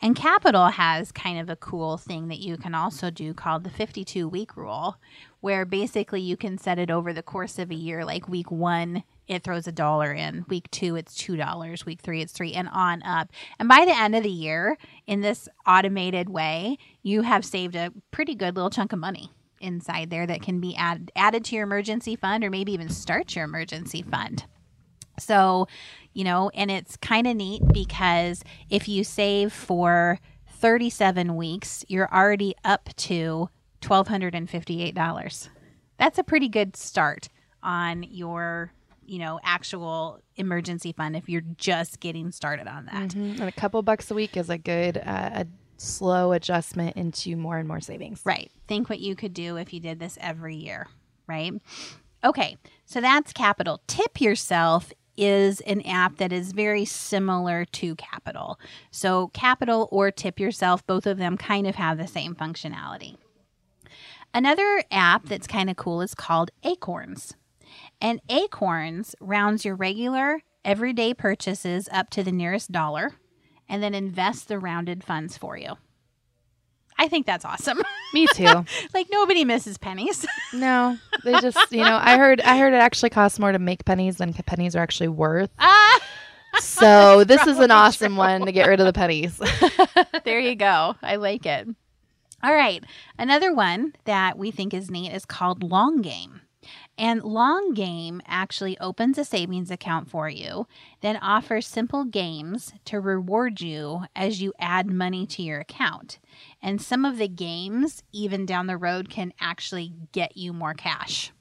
And 0.00 0.16
Qapital 0.16 0.72
has 0.72 1.12
kind 1.12 1.38
of 1.38 1.48
a 1.48 1.56
cool 1.56 1.96
thing 1.96 2.28
that 2.28 2.38
you 2.40 2.56
can 2.56 2.74
also 2.74 3.10
do 3.10 3.34
called 3.34 3.64
the 3.64 3.70
52 3.70 4.28
week 4.28 4.56
rule, 4.56 4.96
where 5.40 5.64
basically 5.64 6.20
you 6.20 6.36
can 6.36 6.58
set 6.58 6.78
it 6.78 6.90
over 6.90 7.12
the 7.12 7.22
course 7.22 7.58
of 7.58 7.70
a 7.70 7.74
year. 7.74 8.04
Like 8.04 8.28
week 8.28 8.50
one, 8.50 9.04
it 9.32 9.44
throws 9.44 9.66
a 9.66 9.72
dollar 9.72 10.12
in. 10.12 10.44
Week 10.48 10.70
two, 10.70 10.96
it's 10.96 11.14
two 11.14 11.36
dollars. 11.36 11.86
Week 11.86 12.00
three, 12.00 12.20
it's 12.22 12.32
three, 12.32 12.52
and 12.54 12.68
on 12.72 13.02
up. 13.02 13.30
And 13.58 13.68
by 13.68 13.84
the 13.84 13.96
end 13.96 14.14
of 14.14 14.22
the 14.22 14.30
year, 14.30 14.78
in 15.06 15.20
this 15.20 15.48
automated 15.66 16.28
way, 16.28 16.78
you 17.02 17.22
have 17.22 17.44
saved 17.44 17.74
a 17.74 17.92
pretty 18.10 18.34
good 18.34 18.56
little 18.56 18.70
chunk 18.70 18.92
of 18.92 18.98
money 18.98 19.30
inside 19.60 20.10
there 20.10 20.26
that 20.26 20.42
can 20.42 20.60
be 20.60 20.74
added 20.76 21.12
added 21.14 21.44
to 21.44 21.54
your 21.54 21.64
emergency 21.64 22.16
fund 22.16 22.42
or 22.44 22.50
maybe 22.50 22.72
even 22.72 22.88
start 22.88 23.34
your 23.34 23.44
emergency 23.44 24.02
fund. 24.02 24.44
So, 25.18 25.68
you 26.12 26.24
know, 26.24 26.50
and 26.54 26.70
it's 26.70 26.96
kind 26.96 27.26
of 27.26 27.36
neat 27.36 27.62
because 27.72 28.42
if 28.70 28.88
you 28.88 29.04
save 29.04 29.52
for 29.52 30.18
37 30.48 31.36
weeks, 31.36 31.84
you're 31.88 32.12
already 32.12 32.54
up 32.64 32.88
to 32.96 33.48
$1,258. 33.82 35.48
That's 35.98 36.18
a 36.18 36.24
pretty 36.24 36.48
good 36.48 36.76
start 36.76 37.28
on 37.62 38.04
your, 38.04 38.72
you 39.06 39.18
know, 39.18 39.40
actual 39.44 40.20
emergency 40.36 40.92
fund 40.92 41.16
if 41.16 41.28
you're 41.28 41.42
just 41.56 42.00
getting 42.00 42.30
started 42.32 42.68
on 42.68 42.86
that. 42.86 43.14
And 43.14 43.40
a 43.40 43.52
couple 43.52 43.82
bucks 43.82 44.10
a 44.10 44.14
week 44.14 44.36
is 44.36 44.50
a 44.50 44.58
good 44.58 44.98
uh, 44.98 45.30
a 45.32 45.46
slow 45.76 46.32
adjustment 46.32 46.96
into 46.96 47.36
more 47.36 47.58
and 47.58 47.66
more 47.66 47.80
savings. 47.80 48.22
Right. 48.24 48.50
Think 48.68 48.88
what 48.88 49.00
you 49.00 49.16
could 49.16 49.34
do 49.34 49.56
if 49.56 49.72
you 49.72 49.80
did 49.80 49.98
this 49.98 50.16
every 50.20 50.54
year, 50.54 50.88
right? 51.26 51.52
Okay, 52.24 52.56
so 52.86 53.00
that's 53.00 53.32
Qapital. 53.32 53.80
Tip 53.88 54.20
yourself 54.20 54.92
is 55.16 55.60
an 55.62 55.82
app 55.82 56.16
that 56.18 56.32
is 56.32 56.52
very 56.52 56.84
similar 56.84 57.64
to 57.66 57.96
Qapital. 57.96 58.56
So, 58.90 59.28
Qapital 59.34 59.88
or 59.90 60.10
Tip 60.10 60.40
Yourself, 60.40 60.86
both 60.86 61.06
of 61.06 61.18
them 61.18 61.36
kind 61.36 61.66
of 61.66 61.74
have 61.74 61.98
the 61.98 62.06
same 62.06 62.34
functionality. 62.34 63.16
Another 64.32 64.82
app 64.90 65.26
that's 65.26 65.46
kind 65.46 65.68
of 65.68 65.76
cool 65.76 66.00
is 66.00 66.14
called 66.14 66.50
Acorns. 66.62 67.34
And 68.00 68.20
Acorns 68.28 69.14
rounds 69.20 69.64
your 69.64 69.74
regular 69.74 70.42
everyday 70.64 71.12
purchases 71.14 71.88
up 71.92 72.10
to 72.10 72.22
the 72.22 72.32
nearest 72.32 72.70
dollar 72.72 73.12
and 73.68 73.82
then 73.82 73.94
invests 73.94 74.44
the 74.44 74.58
rounded 74.58 75.02
funds 75.04 75.36
for 75.36 75.56
you. 75.56 75.76
I 76.98 77.08
think 77.08 77.26
that's 77.26 77.44
awesome. 77.44 77.82
Me 78.14 78.26
too. 78.34 78.64
like 78.94 79.08
nobody 79.10 79.44
misses 79.44 79.78
pennies. 79.78 80.24
no, 80.52 80.98
they 81.24 81.32
just, 81.40 81.58
you 81.72 81.82
know, 81.84 81.98
I 82.00 82.16
heard 82.16 82.40
I 82.42 82.58
heard 82.58 82.74
it 82.74 82.76
actually 82.80 83.10
costs 83.10 83.38
more 83.38 83.50
to 83.50 83.58
make 83.58 83.84
pennies 83.84 84.18
than 84.18 84.32
pennies 84.34 84.76
are 84.76 84.80
actually 84.80 85.08
worth. 85.08 85.50
Ah, 85.58 85.98
So 86.60 87.24
this 87.26 87.44
is 87.46 87.58
an 87.58 87.70
awesome 87.70 88.12
true. 88.12 88.18
one 88.18 88.46
to 88.46 88.52
get 88.52 88.68
rid 88.68 88.78
of 88.78 88.86
the 88.86 88.92
pennies. 88.92 89.40
there 90.24 90.38
you 90.38 90.54
go. 90.54 90.94
I 91.02 91.16
like 91.16 91.46
it. 91.46 91.66
All 92.44 92.52
right. 92.54 92.84
Another 93.18 93.54
one 93.54 93.94
that 94.04 94.36
we 94.36 94.50
think 94.50 94.74
is 94.74 94.90
neat 94.90 95.12
is 95.12 95.24
called 95.24 95.62
Long 95.62 96.02
Game. 96.02 96.42
And 96.96 97.22
Long 97.22 97.74
Game 97.74 98.20
actually 98.26 98.78
opens 98.78 99.18
a 99.18 99.24
savings 99.24 99.70
account 99.70 100.10
for 100.10 100.28
you, 100.28 100.66
then 101.00 101.16
offers 101.16 101.66
simple 101.66 102.04
games 102.04 102.72
to 102.86 103.00
reward 103.00 103.60
you 103.60 104.02
as 104.14 104.40
you 104.42 104.52
add 104.58 104.90
money 104.90 105.26
to 105.26 105.42
your 105.42 105.60
account. 105.60 106.18
And 106.62 106.80
some 106.80 107.04
of 107.04 107.18
the 107.18 107.28
games, 107.28 108.02
even 108.12 108.46
down 108.46 108.66
the 108.66 108.76
road, 108.76 109.10
can 109.10 109.32
actually 109.40 109.92
get 110.12 110.36
you 110.36 110.52
more 110.52 110.74
cash. 110.74 111.32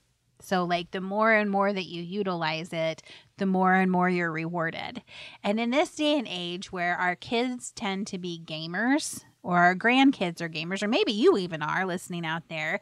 So, 0.42 0.64
like, 0.64 0.90
the 0.92 1.02
more 1.02 1.32
and 1.32 1.52
more 1.52 1.72
that 1.72 1.86
you 1.86 2.02
utilize 2.02 2.74
it, 2.74 3.04
the 3.38 3.46
more 3.46 3.76
and 3.76 3.92
more 3.92 4.10
you're 4.10 4.32
rewarded. 4.32 5.04
And 5.44 5.60
in 5.60 5.70
this 5.70 5.96
day 5.96 6.18
and 6.18 6.28
age 6.28 6.72
where 6.72 6.96
our 6.98 7.16
kids 7.16 7.72
tend 7.72 8.08
to 8.08 8.18
be 8.18 8.42
gamers, 8.44 9.24
or 9.44 9.58
our 9.58 9.76
grandkids 9.76 10.42
are 10.42 10.50
gamers, 10.50 10.82
or 10.82 10.88
maybe 10.88 11.12
you 11.12 11.38
even 11.38 11.62
are 11.62 11.86
listening 11.86 12.26
out 12.26 12.50
there, 12.50 12.80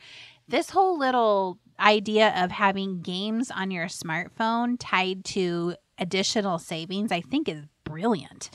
this 0.48 0.70
whole 0.70 0.98
little 0.98 1.60
idea 1.80 2.34
of 2.36 2.52
having 2.52 3.02
games 3.02 3.52
on 3.52 3.72
your 3.72 3.86
smartphone 3.86 4.78
tied 4.80 5.26
to 5.26 5.76
additional 5.98 6.60
savings, 6.60 7.12
I 7.12 7.22
think 7.22 7.50
is 7.50 7.66
brilliant. 7.84 8.50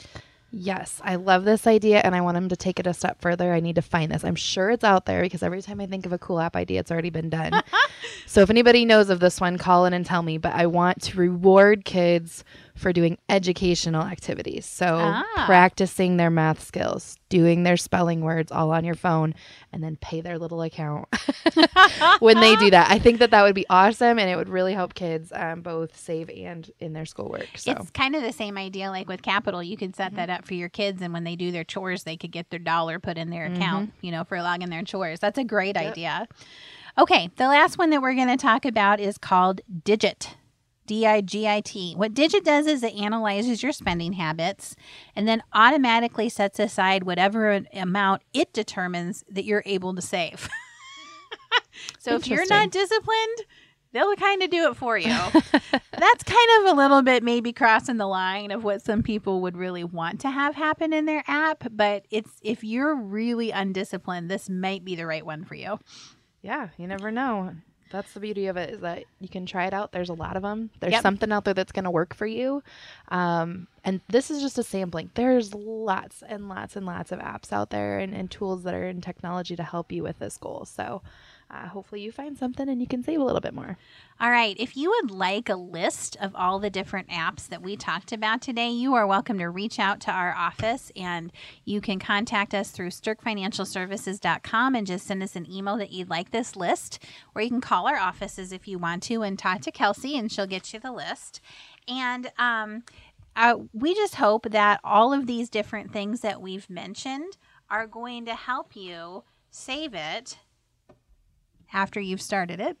Yes, 0.57 1.01
I 1.03 1.15
love 1.15 1.43
this 1.43 1.67
idea 1.67 1.99
and 1.99 2.15
I 2.15 2.21
want 2.21 2.37
him 2.37 2.47
to 2.47 2.55
take 2.55 2.79
it 2.79 2.87
a 2.87 2.93
step 2.93 3.19
further. 3.19 3.53
I 3.53 3.59
need 3.59 3.75
to 3.75 3.81
find 3.81 4.09
this. 4.09 4.23
I'm 4.23 4.35
sure 4.35 4.69
it's 4.69 4.85
out 4.85 5.05
there 5.05 5.21
because 5.21 5.43
every 5.43 5.61
time 5.61 5.81
I 5.81 5.85
think 5.85 6.05
of 6.05 6.13
a 6.13 6.17
cool 6.17 6.39
app 6.39 6.55
idea, 6.55 6.79
it's 6.79 6.91
already 6.91 7.09
been 7.09 7.29
done. 7.29 7.61
so 8.25 8.41
if 8.41 8.49
anybody 8.49 8.85
knows 8.85 9.09
of 9.09 9.19
this 9.19 9.41
one, 9.41 9.57
call 9.57 9.85
in 9.85 9.93
and 9.93 10.05
tell 10.05 10.23
me. 10.23 10.37
But 10.37 10.53
I 10.53 10.67
want 10.67 11.01
to 11.03 11.17
reward 11.17 11.83
kids 11.83 12.45
for 12.75 12.91
doing 12.91 13.17
educational 13.29 14.03
activities. 14.03 14.65
So 14.65 14.97
Ah. 14.99 15.43
practicing 15.45 16.17
their 16.17 16.29
math 16.29 16.61
skills, 16.63 17.17
doing 17.29 17.63
their 17.63 17.77
spelling 17.77 18.21
words 18.21 18.51
all 18.51 18.71
on 18.71 18.83
your 18.83 18.95
phone, 18.95 19.33
and 19.71 19.81
then 19.83 19.95
pay 19.95 20.19
their 20.21 20.37
little 20.37 20.61
account 20.61 21.07
when 22.19 22.39
they 22.39 22.55
do 22.57 22.69
that. 22.71 22.91
I 22.91 22.99
think 22.99 23.19
that 23.19 23.31
that 23.31 23.43
would 23.43 23.55
be 23.55 23.65
awesome 23.69 24.19
and 24.19 24.29
it 24.29 24.35
would 24.35 24.49
really 24.49 24.73
help 24.73 24.93
kids 24.93 25.31
um, 25.33 25.61
both 25.61 25.97
save 25.97 26.29
and 26.29 26.69
in 26.79 26.93
their 26.93 27.05
schoolwork. 27.05 27.47
So 27.55 27.71
It's 27.71 27.89
kind 27.91 28.15
of 28.15 28.21
the 28.21 28.33
same 28.33 28.57
idea 28.57 28.89
like 28.89 29.07
with 29.07 29.21
Qapital. 29.21 29.65
You 29.65 29.77
can 29.77 29.93
set 29.93 30.15
that 30.15 30.29
up 30.29 30.45
for 30.45 30.53
your 30.53 30.69
kids, 30.69 31.01
and 31.01 31.13
when 31.13 31.23
they 31.23 31.35
do 31.35 31.51
their 31.51 31.63
chores, 31.63 32.03
they 32.03 32.17
could 32.17 32.31
get 32.31 32.49
their 32.49 32.59
dollar 32.59 32.99
put 32.99 33.17
in 33.17 33.29
their 33.29 33.45
account, 33.45 33.93
you 34.01 34.11
know, 34.11 34.23
for 34.23 34.41
logging 34.41 34.69
their 34.69 34.83
chores. 34.83 35.19
That's 35.19 35.37
a 35.37 35.43
great 35.43 35.77
idea. 35.77 36.27
Okay, 36.97 37.29
the 37.37 37.47
last 37.47 37.77
one 37.77 37.89
that 37.89 38.01
we're 38.01 38.13
going 38.15 38.27
to 38.29 38.37
talk 38.37 38.63
about 38.65 38.99
is 38.99 39.17
called 39.17 39.61
Digit. 39.83 40.35
D 40.85 41.05
I 41.05 41.21
G 41.21 41.47
I 41.47 41.61
T. 41.61 41.93
What 41.95 42.13
Digit 42.13 42.43
does 42.43 42.67
is 42.67 42.83
it 42.83 42.93
analyzes 42.95 43.63
your 43.63 43.71
spending 43.71 44.13
habits 44.13 44.75
and 45.15 45.27
then 45.27 45.43
automatically 45.53 46.29
sets 46.29 46.59
aside 46.59 47.03
whatever 47.03 47.63
amount 47.73 48.21
it 48.33 48.53
determines 48.53 49.23
that 49.29 49.45
you're 49.45 49.63
able 49.65 49.95
to 49.95 50.01
save. 50.01 50.49
so 51.99 52.15
if 52.15 52.27
you're 52.27 52.47
not 52.47 52.71
disciplined, 52.71 53.45
they'll 53.95 54.15
kind 54.15 54.43
of 54.43 54.49
do 54.49 54.69
it 54.69 54.75
for 54.75 54.97
you. 54.97 55.07
That's 55.71 56.23
kind 56.23 56.49
of 56.59 56.73
a 56.73 56.73
little 56.75 57.01
bit 57.01 57.23
maybe 57.23 57.53
crossing 57.53 57.97
the 57.97 58.07
line 58.07 58.51
of 58.51 58.63
what 58.63 58.81
some 58.81 59.01
people 59.01 59.41
would 59.41 59.57
really 59.57 59.83
want 59.83 60.19
to 60.21 60.29
have 60.29 60.55
happen 60.55 60.93
in 60.93 61.05
their 61.05 61.23
app, 61.27 61.63
but 61.71 62.05
it's 62.11 62.31
if 62.43 62.63
you're 62.63 62.95
really 62.95 63.51
undisciplined, 63.51 64.29
this 64.29 64.49
might 64.49 64.83
be 64.83 64.95
the 64.95 65.05
right 65.05 65.25
one 65.25 65.45
for 65.45 65.55
you. 65.55 65.79
Yeah, 66.41 66.69
you 66.77 66.87
never 66.87 67.09
know. 67.09 67.55
That's 67.95 68.11
the 68.11 68.19
beauty 68.19 68.47
of 68.47 68.57
it 68.57 68.71
is 68.71 68.81
that 68.81 69.05
you 69.21 69.29
can 69.29 69.45
try 69.45 69.67
it 69.67 69.73
out. 69.73 69.93
There's 69.93 70.09
a 70.09 70.13
lot 70.13 70.35
of 70.35 70.41
them. 70.43 70.69
There's 70.81 70.91
Yep. 70.91 71.01
something 71.01 71.31
out 71.31 71.45
there 71.45 71.53
that's 71.53 71.71
going 71.71 71.85
to 71.85 71.91
work 71.91 72.13
for 72.13 72.25
you. 72.27 72.61
Um, 73.07 73.67
and 73.85 74.01
this 74.09 74.29
is 74.29 74.41
just 74.41 74.57
a 74.57 74.63
sampling. 74.63 75.11
There's 75.13 75.53
lots 75.53 76.21
and 76.27 76.49
lots 76.49 76.75
and 76.75 76.85
lots 76.85 77.13
of 77.13 77.19
apps 77.19 77.53
out 77.53 77.69
there 77.69 77.99
and, 77.99 78.13
and 78.13 78.29
tools 78.29 78.63
that 78.63 78.73
are 78.73 78.85
in 78.87 78.99
technology 78.99 79.55
to 79.55 79.63
help 79.63 79.93
you 79.93 80.03
with 80.03 80.19
this 80.19 80.37
goal. 80.37 80.65
So 80.65 81.01
uh, 81.49 81.67
hopefully 81.67 82.01
you 82.01 82.11
find 82.11 82.37
something 82.37 82.67
and 82.67 82.81
you 82.81 82.87
can 82.87 83.03
save 83.03 83.19
a 83.19 83.23
little 83.23 83.41
bit 83.41 83.53
more. 83.53 83.77
All 84.19 84.31
right. 84.31 84.55
If 84.59 84.75
you 84.75 84.89
would 84.89 85.11
like 85.11 85.47
a 85.47 85.55
list 85.55 86.17
of 86.19 86.35
all 86.35 86.57
the 86.59 86.69
different 86.69 87.09
apps 87.09 87.47
that 87.49 87.61
we 87.61 87.75
talked 87.77 88.11
about 88.11 88.41
today, 88.41 88.69
you 88.69 88.95
are 88.95 89.05
welcome 89.05 89.37
to 89.37 89.49
reach 89.49 89.77
out 89.77 89.99
to 90.01 90.11
our 90.11 90.33
office 90.33 90.91
and 90.95 91.31
you 91.63 91.81
can 91.81 91.99
contact 91.99 92.53
us 92.53 92.71
through 92.71 92.89
sterkfinancialservices.com 92.89 94.75
and 94.75 94.87
just 94.87 95.05
send 95.05 95.21
us 95.21 95.35
an 95.35 95.51
email 95.51 95.77
that 95.77 95.91
you'd 95.91 96.09
like 96.09 96.31
this 96.31 96.55
list, 96.55 97.03
or 97.35 97.41
you 97.41 97.49
can 97.49 97.61
call 97.61 97.87
our 97.87 97.97
offices 97.97 98.51
if 98.51 98.67
you 98.67 98.79
want 98.79 99.03
to 99.03 99.21
and 99.21 99.37
talk 99.37 99.61
to 99.61 99.71
Kelsey 99.71 100.17
and 100.17 100.31
she'll 100.31 100.47
get 100.47 100.73
you 100.73 100.79
the 100.79 100.91
list. 100.91 101.41
And 101.87 102.31
um, 102.39 102.83
uh, 103.35 103.57
we 103.71 103.93
just 103.93 104.15
hope 104.15 104.49
that 104.49 104.79
all 104.83 105.13
of 105.13 105.27
these 105.27 105.49
different 105.49 105.91
things 105.91 106.21
that 106.21 106.41
we've 106.41 106.69
mentioned 106.69 107.37
are 107.69 107.85
going 107.85 108.25
to 108.25 108.33
help 108.33 108.75
you 108.75 109.23
save 109.51 109.93
it 109.93 110.37
after 111.75 111.99
you've 111.99 112.21
started 112.21 112.59
it. 112.59 112.77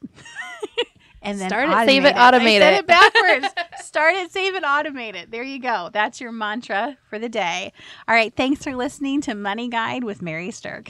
and 1.21 1.39
then 1.39 1.49
Start 1.49 1.69
it, 1.69 1.87
save 1.87 2.05
it, 2.05 2.15
I 2.15 2.31
automate 2.31 2.59
said 2.59 2.73
it. 2.73 2.79
it 2.79 2.87
backwards. 2.87 3.47
Start 3.85 4.15
it, 4.15 4.31
save 4.31 4.55
it, 4.55 4.63
automate 4.63 5.15
it. 5.15 5.29
There 5.29 5.43
you 5.43 5.59
go. 5.59 5.89
That's 5.93 6.19
your 6.19 6.31
mantra 6.31 6.97
for 7.09 7.19
the 7.19 7.29
day. 7.29 7.73
All 8.07 8.15
right. 8.15 8.33
Thanks 8.35 8.63
for 8.63 8.75
listening 8.75 9.21
to 9.21 9.35
Money 9.35 9.67
Guide 9.67 10.03
with 10.03 10.21
Mary 10.21 10.49
Sterk. 10.49 10.89